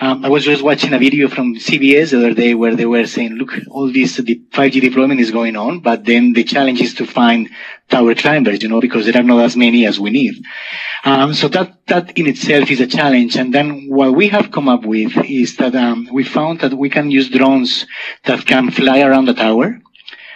[0.02, 3.08] Um, I was just watching a video from CBS the other day where they were
[3.08, 6.94] saying, look, all this the 5G deployment is going on, but then the challenge is
[6.96, 7.50] to find
[7.90, 10.36] tower climbers, you know, because there are not as many as we need.
[11.06, 13.36] Um, so that, that in itself is a challenge.
[13.36, 16.90] And then what we have come up with is that, um, we found that we
[16.90, 17.86] can use drones
[18.24, 19.80] that can fly around the tower.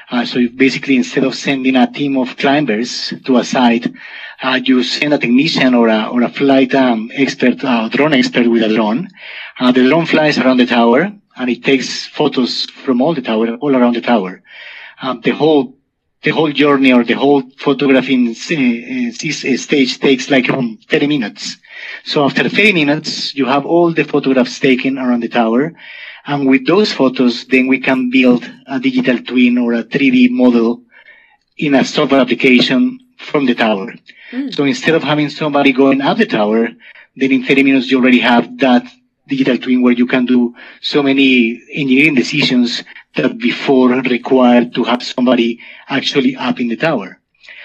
[0.09, 3.87] Uh, so basically, instead of sending a team of climbers to a site,
[4.41, 8.47] uh, you send a technician or a, or a flight um, expert, uh, drone expert
[8.47, 9.09] with a drone.
[9.59, 13.55] Uh, the drone flies around the tower and it takes photos from all the tower,
[13.55, 14.41] all around the tower.
[15.01, 15.77] Um, the whole
[16.23, 21.57] the whole journey or the whole photographing uh, stage takes like um, 30 minutes.
[22.05, 25.73] So after 30 minutes, you have all the photographs taken around the tower.
[26.27, 30.83] And with those photos, then we can build a digital twin or a 3D model
[31.57, 33.93] in a software application from the tower.
[34.31, 34.53] Mm.
[34.53, 36.69] So instead of having somebody going up the tower,
[37.15, 38.85] then in 30 minutes you already have that
[39.27, 42.83] digital twin where you can do so many engineering decisions
[43.15, 47.16] that before required to have somebody actually up in the tower.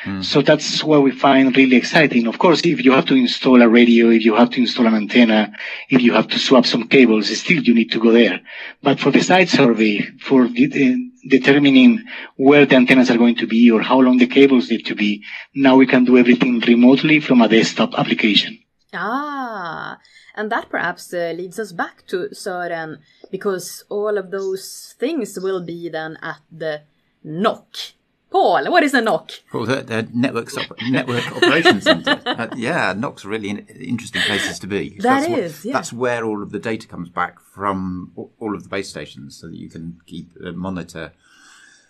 [0.05, 0.25] Mm.
[0.25, 2.27] So that's what we find really exciting.
[2.27, 4.95] Of course, if you have to install a radio, if you have to install an
[4.95, 5.53] antenna,
[5.89, 8.41] if you have to swap some cables, still you need to go there.
[8.83, 12.05] But for the site survey, for de- determining
[12.37, 15.23] where the antennas are going to be or how long the cables need to be,
[15.55, 18.59] now we can do everything remotely from a desktop application.
[18.93, 19.99] Ah,
[20.35, 22.99] and that perhaps uh, leads us back to Søren,
[23.31, 26.83] because all of those things will be then at the
[27.25, 27.93] NOC.
[28.33, 29.41] Paul, what is a NOC?
[29.53, 30.49] Well, the, the network,
[30.89, 32.19] network operations center.
[32.25, 34.97] Uh, yeah, NOC's really in, interesting places to be.
[35.01, 35.73] That that's is, what, yeah.
[35.75, 39.49] That's where all of the data comes back from all of the base stations, so
[39.49, 41.13] that you can keep uh, monitor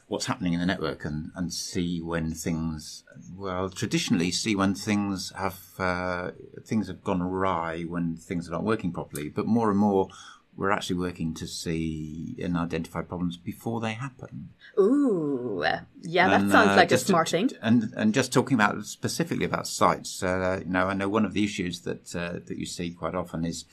[0.09, 5.33] what's happening in the network and, and see when things, well, traditionally see when things
[5.39, 6.33] have, uh,
[6.65, 9.29] things have gone awry, when things are not working properly.
[9.29, 10.09] But more and more,
[10.57, 14.51] we're actually working to see and identify problems before they happen.
[14.79, 15.65] Ooh,
[16.03, 17.51] yeah, that sounds uh, like a smart to, thing.
[17.63, 21.33] And and just talking about specifically about sites, uh, you know, I know one of
[21.33, 23.65] the issues that uh, that you see quite often is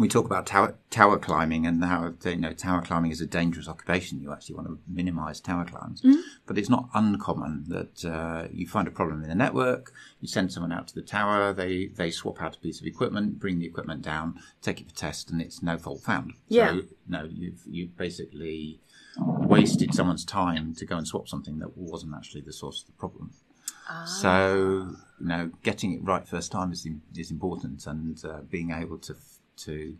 [0.00, 3.68] we talk about tower, tower climbing and how you know tower climbing is a dangerous
[3.68, 4.20] occupation.
[4.20, 6.20] You actually want to minimise tower climbs, mm-hmm.
[6.46, 9.92] but it's not uncommon that uh, you find a problem in the network.
[10.20, 13.38] You send someone out to the tower, they they swap out a piece of equipment,
[13.38, 16.32] bring the equipment down, take it for test, and it's no fault found.
[16.48, 16.72] Yeah.
[16.72, 18.80] So no, you've you've basically
[19.18, 22.92] wasted someone's time to go and swap something that wasn't actually the source of the
[22.92, 23.32] problem.
[23.88, 24.04] Ah.
[24.04, 26.86] So, you know, getting it right first time is
[27.16, 29.14] is important, and uh, being able to
[29.64, 29.96] to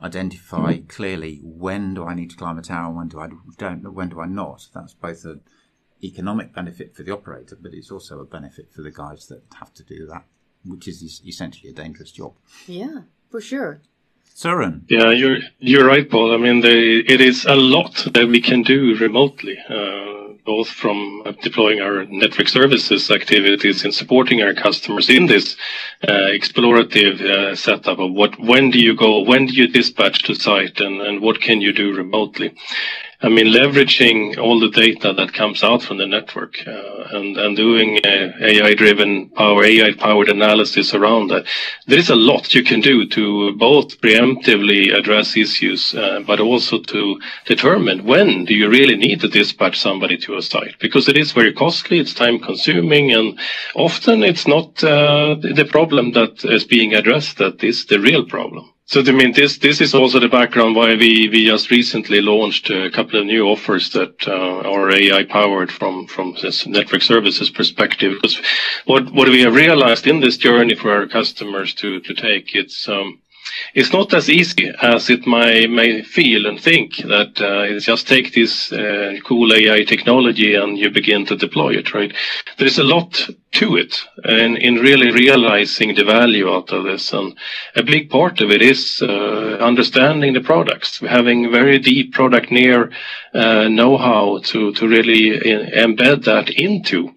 [0.00, 3.94] identify clearly when do I need to climb a tower and when do I don't
[3.94, 4.68] when do I not.
[4.74, 5.40] That's both an
[6.02, 9.72] economic benefit for the operator, but it's also a benefit for the guys that have
[9.74, 10.24] to do that,
[10.64, 12.34] which is essentially a dangerous job.
[12.66, 13.82] Yeah, for sure.
[14.34, 14.80] Søren.
[14.88, 16.34] Yeah, you're you're right, Paul.
[16.34, 19.56] I mean, they, it is a lot that we can do remotely.
[19.68, 25.56] Uh, both from deploying our network services activities and supporting our customers in this
[26.06, 30.34] uh, explorative uh, setup of what, when do you go, when do you dispatch to
[30.34, 32.54] site, and, and what can you do remotely.
[33.24, 37.56] I mean, leveraging all the data that comes out from the network uh, and, and
[37.56, 41.46] doing uh, AI-driven power, AI-powered analysis around that.
[41.86, 46.80] There is a lot you can do to both preemptively address issues, uh, but also
[46.80, 51.16] to determine when do you really need to dispatch somebody to a site because it
[51.16, 53.38] is very costly, it's time-consuming, and
[53.74, 58.73] often it's not uh, the problem that is being addressed that is the real problem.
[58.86, 62.68] So I mean, this this is also the background why we we just recently launched
[62.68, 67.48] a couple of new offers that uh, are AI powered from from this network services
[67.48, 68.18] perspective.
[68.20, 68.42] Because
[68.84, 73.22] what we have realized in this journey for our customers to to take it's um,
[73.74, 78.32] it's not as easy as it may, may feel and think that uh, just take
[78.32, 82.12] this uh, cool AI technology and you begin to deploy it, right?
[82.58, 87.12] There is a lot to it and in really realizing the value out of this.
[87.12, 87.36] And
[87.76, 92.90] a big part of it is uh, understanding the products, having very deep product near
[93.34, 95.40] uh, know-how to, to really
[95.76, 97.14] embed that into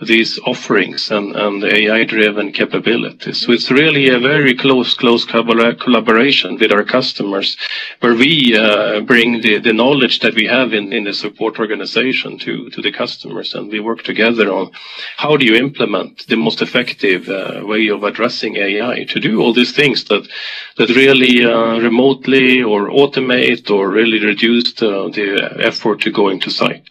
[0.00, 3.38] these offerings and, and AI-driven capabilities.
[3.38, 7.56] So it's really a very close, close collaboration with our customers,
[8.00, 12.38] where we uh, bring the, the knowledge that we have in, in the support organization
[12.38, 14.70] to, to the customers, and we work together on
[15.16, 19.52] how do you implement the most effective uh, way of addressing AI to do all
[19.52, 20.28] these things that
[20.76, 26.50] that really uh, remotely or automate or really reduce the, the effort to going to
[26.50, 26.88] site.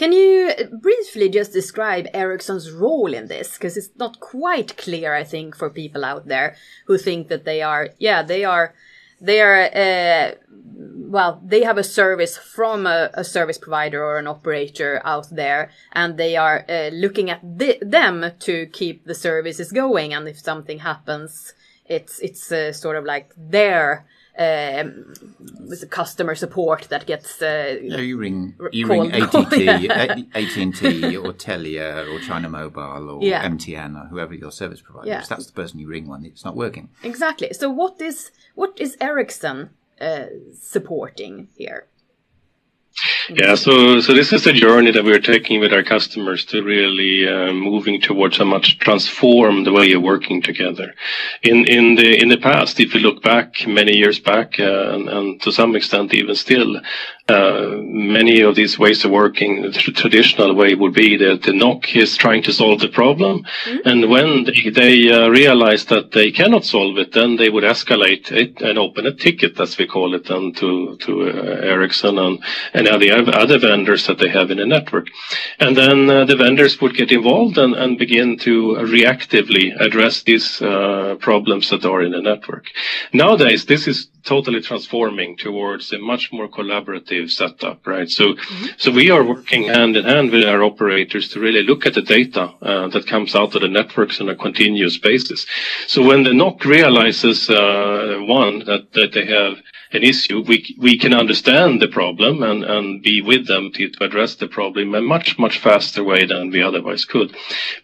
[0.00, 3.52] Can you briefly just describe Ericsson's role in this?
[3.52, 7.60] Because it's not quite clear, I think, for people out there who think that they
[7.60, 8.74] are, yeah, they are,
[9.20, 10.36] they are, uh,
[11.14, 15.70] well, they have a service from a, a, service provider or an operator out there,
[15.92, 20.14] and they are uh, looking at the, them to keep the services going.
[20.14, 21.52] And if something happens,
[21.84, 24.06] it's it's uh, sort of like their
[24.38, 25.12] um,
[25.68, 29.34] with the customer support that gets uh, yeah, you ring you ring ATT,
[30.34, 33.46] AT&T or Telia or China Mobile or yeah.
[33.46, 35.22] MTN or whoever your service provider yeah.
[35.22, 35.28] is.
[35.28, 36.90] That's the person you ring when it's not working.
[37.02, 37.52] Exactly.
[37.52, 40.26] So what is what is Ericsson uh,
[40.58, 41.86] supporting here?
[43.32, 47.28] Yeah, so so this is the journey that we're taking with our customers to really
[47.28, 50.94] uh, moving towards a much transformed way of working together.
[51.42, 55.08] In in the in the past, if you look back many years back, uh, and,
[55.08, 56.80] and, to some extent even still,
[57.28, 61.96] uh, many of these ways of working, the traditional way would be that the NOC
[61.96, 63.88] is trying to solve the problem, mm-hmm.
[63.88, 68.32] and when they, they uh, realize that they cannot solve it, then they would escalate
[68.32, 72.42] it and open a ticket, as we call it, then to to uh, Ericsson and
[72.74, 75.08] and the other vendors that they have in a network,
[75.58, 80.60] and then uh, the vendors would get involved and, and begin to reactively address these
[80.62, 82.66] uh, problems that are in the network.
[83.12, 88.08] Nowadays, this is totally transforming towards a much more collaborative setup, right?
[88.08, 88.66] So, mm-hmm.
[88.76, 92.02] so we are working hand in hand with our operators to really look at the
[92.02, 95.46] data uh, that comes out of the networks on a continuous basis.
[95.86, 99.58] So when the NOC realizes uh, one that that they have
[99.92, 104.04] an issue, we we can understand the problem and and be with them to, to
[104.04, 107.34] address the problem in a much much faster way than we otherwise could.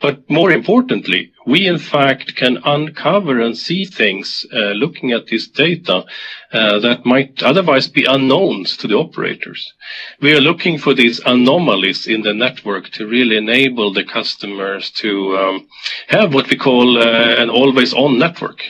[0.01, 5.49] But more importantly, we in fact can uncover and see things uh, looking at this
[5.49, 6.05] data
[6.53, 9.73] uh, that might otherwise be unknowns to the operators.
[10.21, 15.37] We are looking for these anomalies in the network to really enable the customers to
[15.37, 15.69] um,
[16.09, 18.62] have what we call uh, an always on network.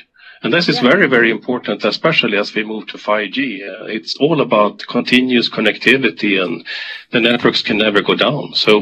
[0.42, 3.62] And this is very, very important, especially as we move to 5G.
[3.62, 6.64] Uh, it's all about continuous connectivity and
[7.10, 8.54] the networks can never go down.
[8.54, 8.80] So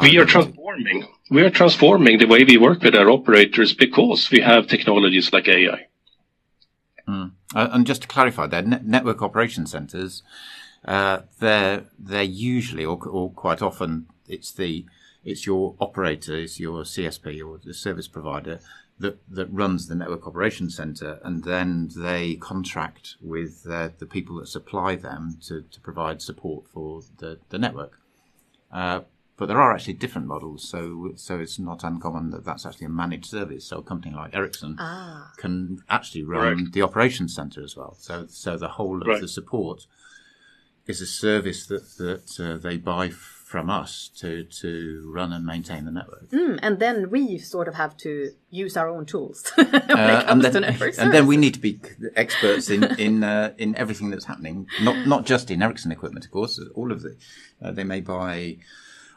[0.00, 4.40] we are transforming, we are transforming the way we work with our operators because we
[4.40, 5.86] have technologies like AI.
[7.08, 7.32] Mm.
[7.54, 10.22] Uh, and just to clarify, there, net- network operation centers,
[10.84, 14.84] uh, they're they're usually or, or quite often it's the
[15.24, 18.60] it's your operator, it's your CSP or the service provider
[18.98, 24.36] that that runs the network operations center, and then they contract with uh, the people
[24.36, 28.00] that supply them to, to provide support for the the network.
[28.72, 29.00] Uh,
[29.36, 32.90] but there are actually different models, so so it's not uncommon that that's actually a
[32.90, 33.66] managed service.
[33.66, 35.30] So a company like Ericsson ah.
[35.36, 36.72] can actually run right.
[36.72, 37.96] the operations center as well.
[37.98, 39.20] So so the whole of right.
[39.20, 39.86] the support
[40.86, 43.10] is a service that that uh, they buy
[43.46, 46.28] from us to to run and maintain the network.
[46.30, 50.24] Mm, and then we sort of have to use our own tools when it Uh,
[50.24, 51.78] comes and, to then, network and then we need to be
[52.16, 54.66] experts in in uh, in everything that's happening.
[54.82, 56.54] Not not just in Ericsson equipment, of course.
[56.74, 57.12] All of the
[57.62, 58.58] uh, they may buy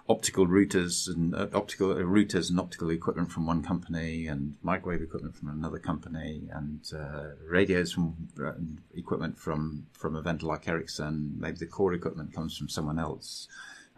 [0.08, 5.02] optical routers and uh, optical uh, routers and optical equipment from one company, and microwave
[5.02, 8.16] equipment from another company, and uh, radios from
[8.46, 8.54] uh,
[8.94, 11.34] equipment from from a vendor like Ericsson.
[11.44, 13.48] Maybe the core equipment comes from someone else.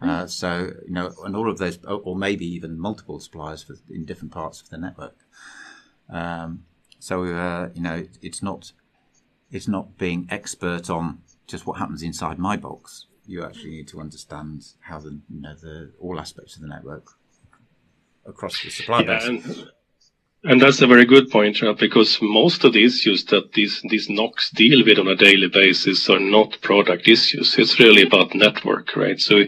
[0.02, 4.04] Uh, so you know, and all of those, or maybe even multiple suppliers for, in
[4.04, 5.16] different parts of the network.
[6.10, 6.64] Um,
[6.98, 8.72] so uh, you know, it's not
[9.50, 13.06] it's not being expert on just what happens inside my box.
[13.26, 17.06] You actually need to understand how the you know the all aspects of the network
[18.26, 19.28] across the supply Yeah, base.
[19.28, 19.70] and,
[20.44, 21.78] and that's a very good point, right?
[21.78, 26.10] Because most of the issues that these these NOCs deal with on a daily basis
[26.10, 27.56] are not product issues.
[27.56, 29.20] It's really about network, right?
[29.20, 29.44] So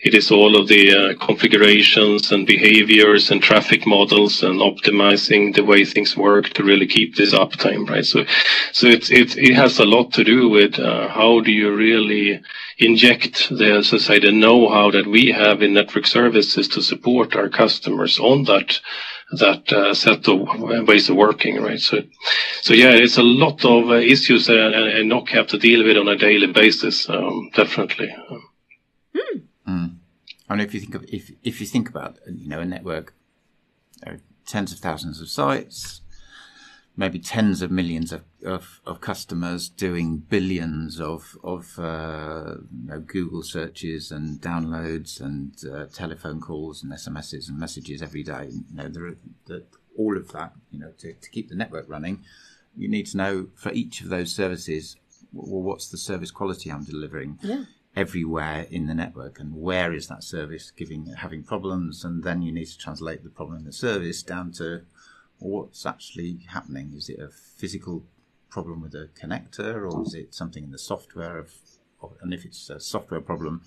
[0.00, 5.64] it is all of the uh, configurations and behaviors and traffic models and optimizing the
[5.64, 8.04] way things work to really keep this uptime, right?
[8.04, 8.26] So
[8.72, 12.42] so it's it it has a lot to do with uh, how do you really
[12.76, 17.34] inject the so to say the know-how that we have in network services to support
[17.34, 18.80] our customers on that
[19.38, 20.40] that uh, set of
[20.88, 21.80] ways of working, right?
[21.80, 22.02] So,
[22.62, 25.84] so yeah, it's a lot of uh, issues uh, and, and NOC have to deal
[25.84, 28.14] with on a daily basis, um, definitely.
[30.48, 33.14] I mean, if you think of if if you think about you know a network,
[34.00, 36.02] there are tens of thousands of sites,
[36.96, 43.00] maybe tens of millions of, of, of customers doing billions of of uh, you know,
[43.00, 48.48] Google searches and downloads and uh, telephone calls and SMSs and messages every day.
[48.50, 49.16] You know, there are,
[49.46, 49.64] the,
[49.96, 50.52] all of that.
[50.70, 52.22] You know, to, to keep the network running,
[52.76, 54.96] you need to know for each of those services,
[55.32, 57.64] well, what's the service quality I'm delivering Yeah.
[57.96, 62.52] everywhere in the network, and where is that service giving having problems, and then you
[62.52, 64.82] need to translate the problem in the service down to
[65.38, 66.92] what's actually happening.
[66.96, 68.04] Is it a physical
[68.50, 71.52] problem with a connector, or is it something in the software of,
[72.22, 73.62] and if it's a software problem,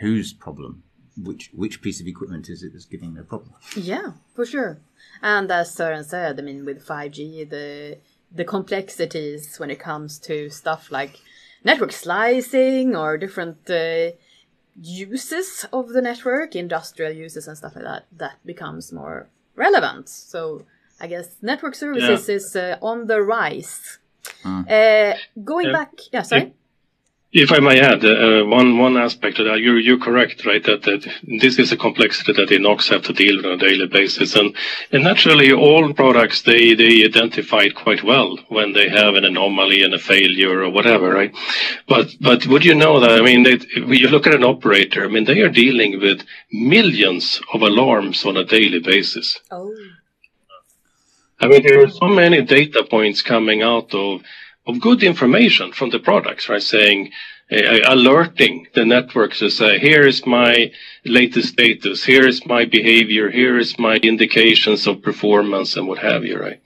[0.00, 0.82] whose problem?
[1.16, 3.52] Which which piece of equipment is it that's giving the problem?
[3.76, 4.80] Yeah, for sure.
[5.20, 7.98] And as Søren said, I mean, with 5G, the
[8.34, 11.20] the complexities when it comes to stuff like
[11.64, 14.12] network slicing or different uh,
[14.80, 20.08] uses of the network, industrial uses and stuff like that, that becomes more relevant.
[20.08, 20.64] So
[21.02, 23.98] I guess network services is uh, on the rise.
[24.44, 25.72] Uh, going Yeah.
[25.72, 26.52] back, yeah, sorry.
[27.34, 30.62] If I may add, uh, one one aspect of that, you're you're correct, right?
[30.68, 31.02] That, that
[31.40, 34.36] this is a complexity that the NOCs have to deal with on a daily basis,
[34.36, 34.54] and
[34.92, 39.82] and naturally, all products they they identify it quite well when they have an anomaly
[39.82, 41.34] and a failure or whatever, right?
[41.88, 43.12] But but would you know that?
[43.18, 46.20] I mean, they, when you look at an operator, I mean, they are dealing with
[46.52, 49.40] millions of alarms on a daily basis.
[49.50, 49.72] Oh,
[51.42, 54.22] I mean, there are so many data points coming out of
[54.66, 56.62] of good information from the products, right?
[56.62, 57.10] Saying,
[57.50, 60.72] uh, alerting the networks to say, here is my
[61.04, 66.24] latest status, here is my behavior, here is my indications of performance and what have
[66.24, 66.60] you, right?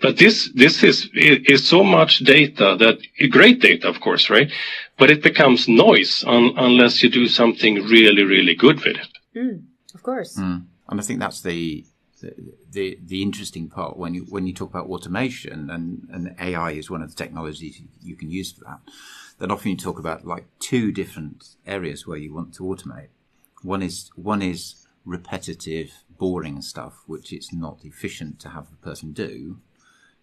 [0.00, 2.98] But this this is is so much data that
[3.30, 4.50] great data, of course, right?
[4.98, 9.12] But it becomes noise un, unless you do something really, really good with it.
[9.94, 10.38] of course.
[10.88, 11.84] And I think that's the
[12.22, 12.34] the,
[12.70, 16.90] the the interesting part when you when you talk about automation and, and AI is
[16.90, 18.80] one of the technologies you- can use for that.
[19.38, 23.08] Then often you talk about like two different areas where you want to automate.
[23.62, 29.12] One is one is repetitive, boring stuff, which it's not efficient to have a person
[29.12, 29.58] do,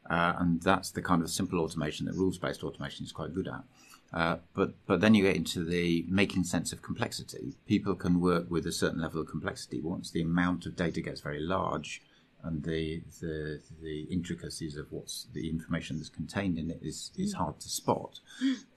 [0.09, 3.63] uh, and that's the kind of simple automation that rules-based automation is quite good at.
[4.11, 7.55] Uh, but but then you get into the making sense of complexity.
[7.67, 9.79] People can work with a certain level of complexity.
[9.79, 12.01] Once the amount of data gets very large,
[12.43, 17.33] and the the the intricacies of what's the information that's contained in it is is
[17.33, 18.19] hard to spot.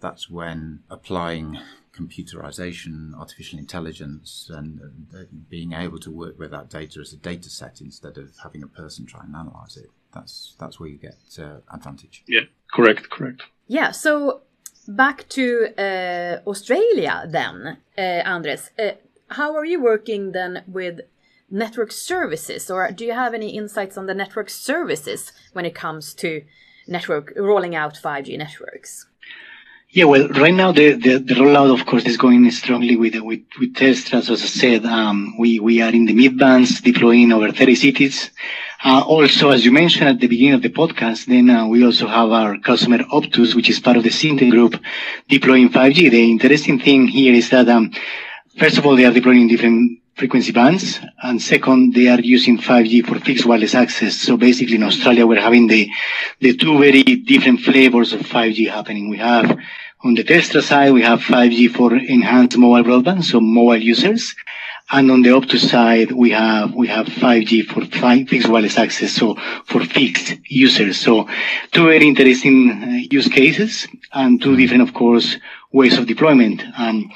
[0.00, 1.58] That's when applying
[1.96, 4.80] computerization, artificial intelligence, and,
[5.12, 8.62] and being able to work with that data as a data set instead of having
[8.62, 9.90] a person try and analyze it.
[10.12, 12.24] That's that's where you get uh, advantage.
[12.26, 13.42] Yeah, correct, correct.
[13.66, 14.42] Yeah, so
[14.88, 18.70] back to uh, Australia then, uh, Andres.
[18.78, 18.92] Uh,
[19.28, 21.00] how are you working then with
[21.50, 26.14] network services, or do you have any insights on the network services when it comes
[26.14, 26.42] to
[26.86, 29.06] network rolling out 5G networks?
[29.94, 33.42] Yeah, well, right now the, the, the rollout, of course, is going strongly with with
[33.60, 34.14] with Telstra.
[34.20, 38.30] As I said, um, we we are in the mid bands deploying over 30 cities.
[38.82, 42.06] Uh, also, as you mentioned at the beginning of the podcast, then uh, we also
[42.06, 44.80] have our customer Optus, which is part of the Singtel group,
[45.28, 46.10] deploying 5G.
[46.10, 47.92] The interesting thing here is that um,
[48.58, 51.00] first of all, they are deploying different frequency bands.
[51.22, 54.16] And second, they are using 5G for fixed wireless access.
[54.16, 55.90] So basically in Australia, we're having the,
[56.40, 59.08] the two very different flavors of 5G happening.
[59.08, 59.58] We have
[60.04, 64.34] on the Telstra side, we have 5G for enhanced mobile broadband, so mobile users.
[64.90, 67.84] And on the Optus side, we have, we have 5G for
[68.26, 70.98] fixed wireless access, so for fixed users.
[70.98, 71.28] So
[71.70, 75.36] two very interesting uh, use cases and two different, of course,
[75.72, 76.62] ways of deployment.
[76.76, 77.10] Um,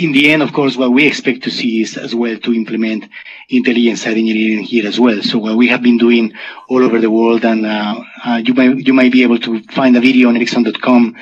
[0.00, 3.04] in the end, of course, what we expect to see is as well to implement
[3.50, 5.22] intelligent site engineering here as well.
[5.22, 6.32] So what we have been doing
[6.68, 9.96] all over the world, and uh, uh, you might you might be able to find
[9.96, 11.16] a video on Ericsson.com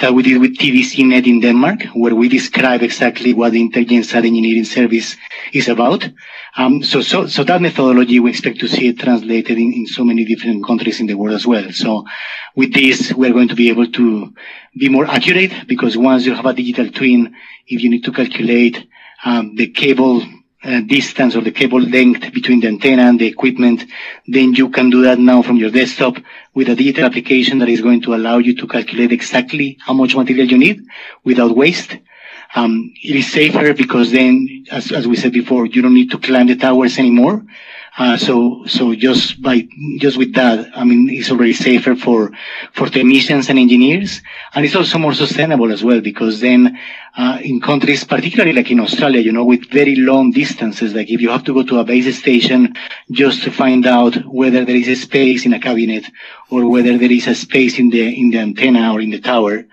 [0.00, 4.06] that we did with TDC Net in Denmark, where we describe exactly what the intelligent
[4.06, 5.16] site engineering service
[5.52, 6.08] is about.
[6.56, 10.02] Um, so, so, so that methodology, we expect to see it translated in, in so
[10.02, 11.70] many different countries in the world as well.
[11.72, 12.04] So
[12.56, 14.34] with this, we're going to be able to
[14.78, 17.34] be more accurate because once you have a digital twin,
[17.66, 18.86] if you need to calculate
[19.24, 20.22] um, the cable
[20.62, 23.84] uh, distance or the cable length between the antenna and the equipment,
[24.26, 26.16] then you can do that now from your desktop
[26.54, 30.14] with a digital application that is going to allow you to calculate exactly how much
[30.14, 30.82] material you need
[31.24, 31.96] without waste.
[32.54, 36.18] Um, it is safer because then, as, as we said before, you don't need to
[36.18, 37.44] climb the towers anymore.
[37.98, 39.66] Uh, so, so just by,
[39.98, 42.30] just with that, I mean, it's already safer for,
[42.72, 44.22] for technicians and engineers.
[44.54, 46.78] And it's also more sustainable as well because then,
[47.16, 51.20] uh, in countries, particularly like in Australia, you know, with very long distances, like if
[51.20, 52.74] you have to go to a base station
[53.10, 56.06] just to find out whether there is a space in a cabinet
[56.48, 59.66] or whether there is a space in the, in the antenna or in the tower,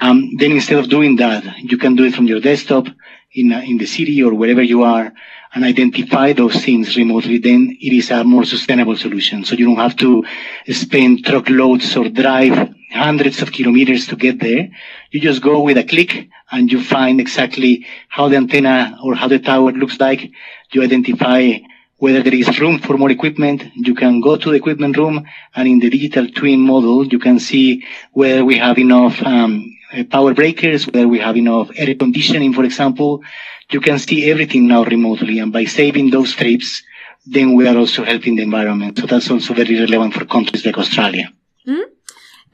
[0.00, 2.86] um, then instead of doing that, you can do it from your desktop
[3.34, 5.12] in, in the city or wherever you are
[5.54, 9.44] and identify those things remotely, then it is a more sustainable solution.
[9.44, 10.24] So you don't have to
[10.68, 14.68] spend truckloads or drive hundreds of kilometers to get there.
[15.10, 19.28] You just go with a click and you find exactly how the antenna or how
[19.28, 20.30] the tower looks like.
[20.72, 21.58] You identify
[21.98, 23.64] whether there is room for more equipment.
[23.74, 27.38] You can go to the equipment room and in the digital twin model, you can
[27.38, 29.74] see whether we have enough um,
[30.10, 33.22] power breakers, whether we have enough air conditioning, for example
[33.70, 35.38] you can see everything now remotely.
[35.38, 36.82] And by saving those trips,
[37.26, 38.98] then we are also helping the environment.
[38.98, 41.32] So that's also very relevant for countries like Australia.
[41.66, 41.90] Mm-hmm.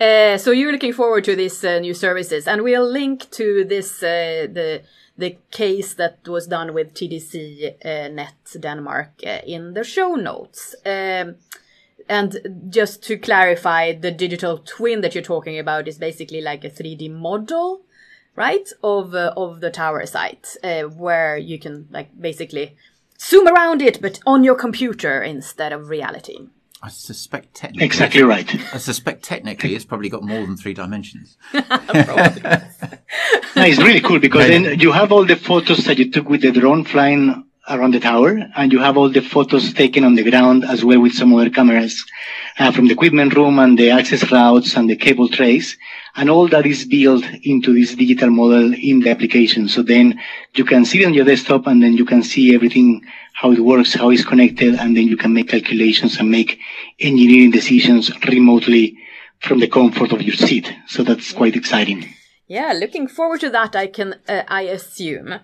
[0.00, 4.02] Uh, so you're looking forward to these uh, new services, and we'll link to this
[4.02, 4.82] uh, the
[5.18, 7.34] the case that was done with TDC
[7.84, 10.74] uh, Net Denmark uh, in the show notes.
[10.86, 11.36] Um,
[12.10, 16.70] and just to clarify, the digital twin that you're talking about is basically like a
[16.70, 17.82] 3D model
[18.36, 22.76] right of uh, of the tower site uh, where you can like basically
[23.18, 26.38] zoom around it but on your computer instead of reality
[26.82, 27.84] I suspect technically.
[27.84, 28.74] Exactly right.
[28.74, 31.36] I suspect technically it's probably got more than three dimensions.
[31.52, 36.40] no, it's really cool because then you have all the photos that you took with
[36.40, 40.28] the drone flying around the tower, and you have all the photos taken on the
[40.28, 42.04] ground as well with some other cameras
[42.58, 45.78] uh, from the equipment room and the access routes and the cable trays.
[46.16, 49.68] And all that is built into this digital model in the application.
[49.68, 50.20] So then
[50.54, 53.60] you can see it on your desktop and then you can see everything, how it
[53.60, 56.58] works, how it's connected, and then you can make calculations and make
[56.98, 58.98] engineering decisions remotely
[59.38, 60.70] from the comfort of your seat.
[60.88, 62.12] So that's quite exciting.
[62.48, 65.38] Yeah, looking forward to that, I can, uh, I assume.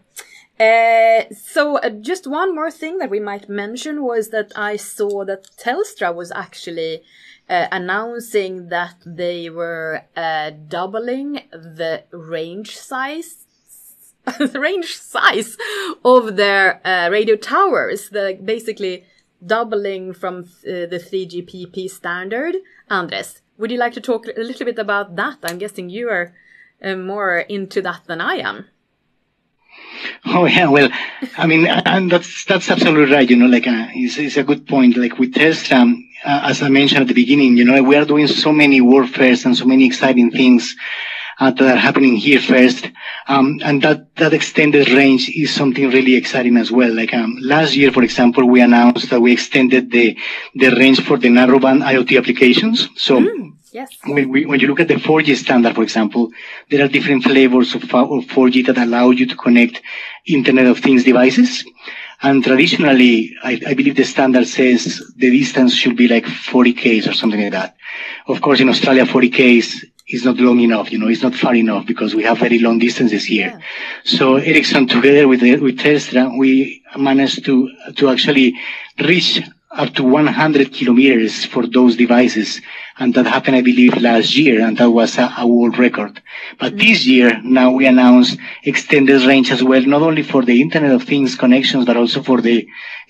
[0.59, 5.24] Uh, so uh, just one more thing that we might mention was that I saw
[5.26, 7.02] that Telstra was actually
[7.48, 13.42] uh, announcing that they were uh, doubling the range size
[14.38, 15.57] the range size
[16.04, 18.09] of their uh, radio towers.
[18.09, 19.04] The basically
[19.44, 22.57] doubling from uh, the 3GPP standard.
[22.90, 25.38] Andres, would you like to talk a little bit about that?
[25.44, 26.34] I'm guessing you are
[26.82, 28.66] more into that than I am.
[30.26, 30.90] Oh yeah, well,
[31.38, 33.28] I mean, and that's that's absolutely right.
[33.28, 34.96] You know, like uh, it's, it's a good point.
[34.96, 38.04] Like with Telstra, um, uh, as I mentioned at the beginning, you know, we are
[38.04, 40.76] doing so many warfares and so many exciting things
[41.38, 42.90] uh, that are happening here first,
[43.28, 46.92] um, and that that extended range is something really exciting as well.
[46.92, 50.18] Like um, last year, for example, we announced that we extended the
[50.54, 52.88] the range for the narrowband IoT applications.
[52.96, 53.20] So.
[53.20, 53.95] Mm Yes.
[54.07, 56.31] When, we, when you look at the 4G standard, for example,
[56.70, 59.83] there are different flavors of, of 4G that allow you to connect
[60.24, 61.62] Internet of Things devices.
[62.22, 67.07] And traditionally, I, I, believe the standard says the distance should be like 40 Ks
[67.07, 67.77] or something like that.
[68.27, 71.55] Of course, in Australia, 40 Ks is not long enough, you know, it's not far
[71.55, 73.59] enough because we have very long distances here.
[73.59, 73.61] Yeah.
[74.05, 78.55] So Ericsson together with, with Telstra, we managed to, to actually
[78.99, 82.61] reach up to 100 kilometers for those devices.
[82.99, 86.23] And that happened, I believe, last year, and that was a, a world record.
[86.59, 86.79] But mm-hmm.
[86.79, 91.03] this year, now we announced extended range as well, not only for the Internet of
[91.03, 92.67] Things connections, but also for the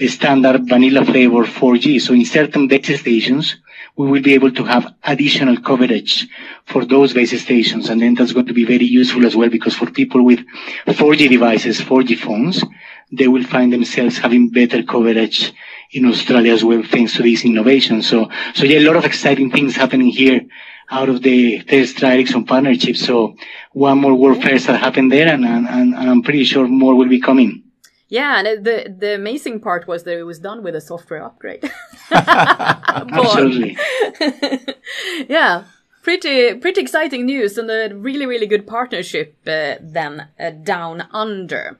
[0.08, 2.00] standard vanilla flavor 4G.
[2.00, 3.56] So in certain base stations,
[3.96, 6.28] we will be able to have additional coverage
[6.66, 7.88] for those base stations.
[7.88, 10.40] And then that's going to be very useful as well because for people with
[10.86, 12.62] 4G devices, 4G phones,
[13.10, 15.52] they will find themselves having better coverage
[15.92, 18.02] in Australia as well, thanks to this innovation.
[18.02, 20.42] So, so yeah, a lot of exciting things happening here
[20.90, 22.96] out of the Telstra Ericsson partnership.
[22.96, 23.36] So
[23.72, 27.08] one more World Fairs that happened there, and, and, and I'm pretty sure more will
[27.08, 27.65] be coming.
[28.08, 31.68] Yeah, and the the amazing part was that it was done with a software upgrade.
[32.12, 33.76] Absolutely.
[35.28, 35.64] yeah,
[36.02, 41.78] pretty pretty exciting news and a really really good partnership uh, then uh, down under.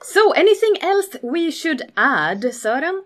[0.00, 3.02] So, anything else we should add, Søren?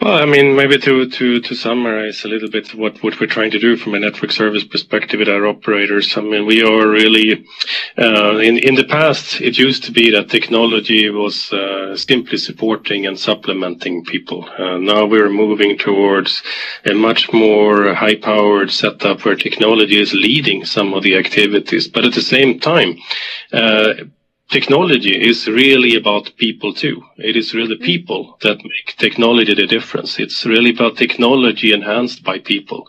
[0.00, 3.50] Well, I mean, maybe to, to, to summarize a little bit what, what we're trying
[3.50, 6.16] to do from a network service perspective with our operators.
[6.16, 7.44] I mean, we are really,
[7.98, 13.06] uh, in, in the past, it used to be that technology was uh, simply supporting
[13.06, 14.48] and supplementing people.
[14.56, 16.44] Uh, now we're moving towards
[16.88, 21.88] a much more high powered setup where technology is leading some of the activities.
[21.88, 22.98] But at the same time,
[23.52, 23.94] uh,
[24.50, 27.02] technology is really about people too.
[27.16, 27.82] It is really mm.
[27.82, 30.18] people that make technology the difference.
[30.18, 32.88] It's really about technology enhanced by people.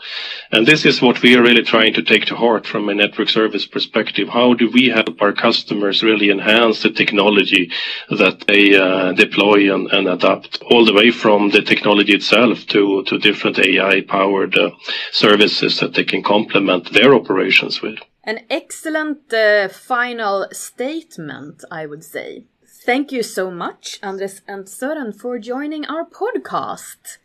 [0.51, 3.29] And this is what we are really trying to take to heart from a network
[3.29, 4.29] service perspective.
[4.29, 7.71] How do we help our customers really enhance the technology
[8.09, 13.03] that they uh, deploy and, and, adapt all the way from the technology itself to,
[13.03, 14.71] to different AI powered uh,
[15.11, 17.99] services that they can complement their operations with.
[18.23, 22.45] An excellent uh, final statement, I would say.
[22.85, 27.17] Thank you so much, Andres and Søren, for joining our podcast,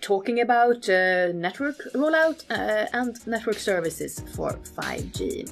[0.00, 5.50] talking about uh, network rollout uh, and network services for 5G.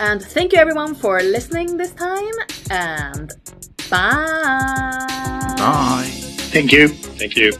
[0.00, 2.34] And thank you everyone for listening this time,
[2.70, 3.32] and
[3.90, 5.54] bye!
[5.56, 6.10] Bye!
[6.52, 6.88] Thank you.
[6.88, 7.52] Thank you.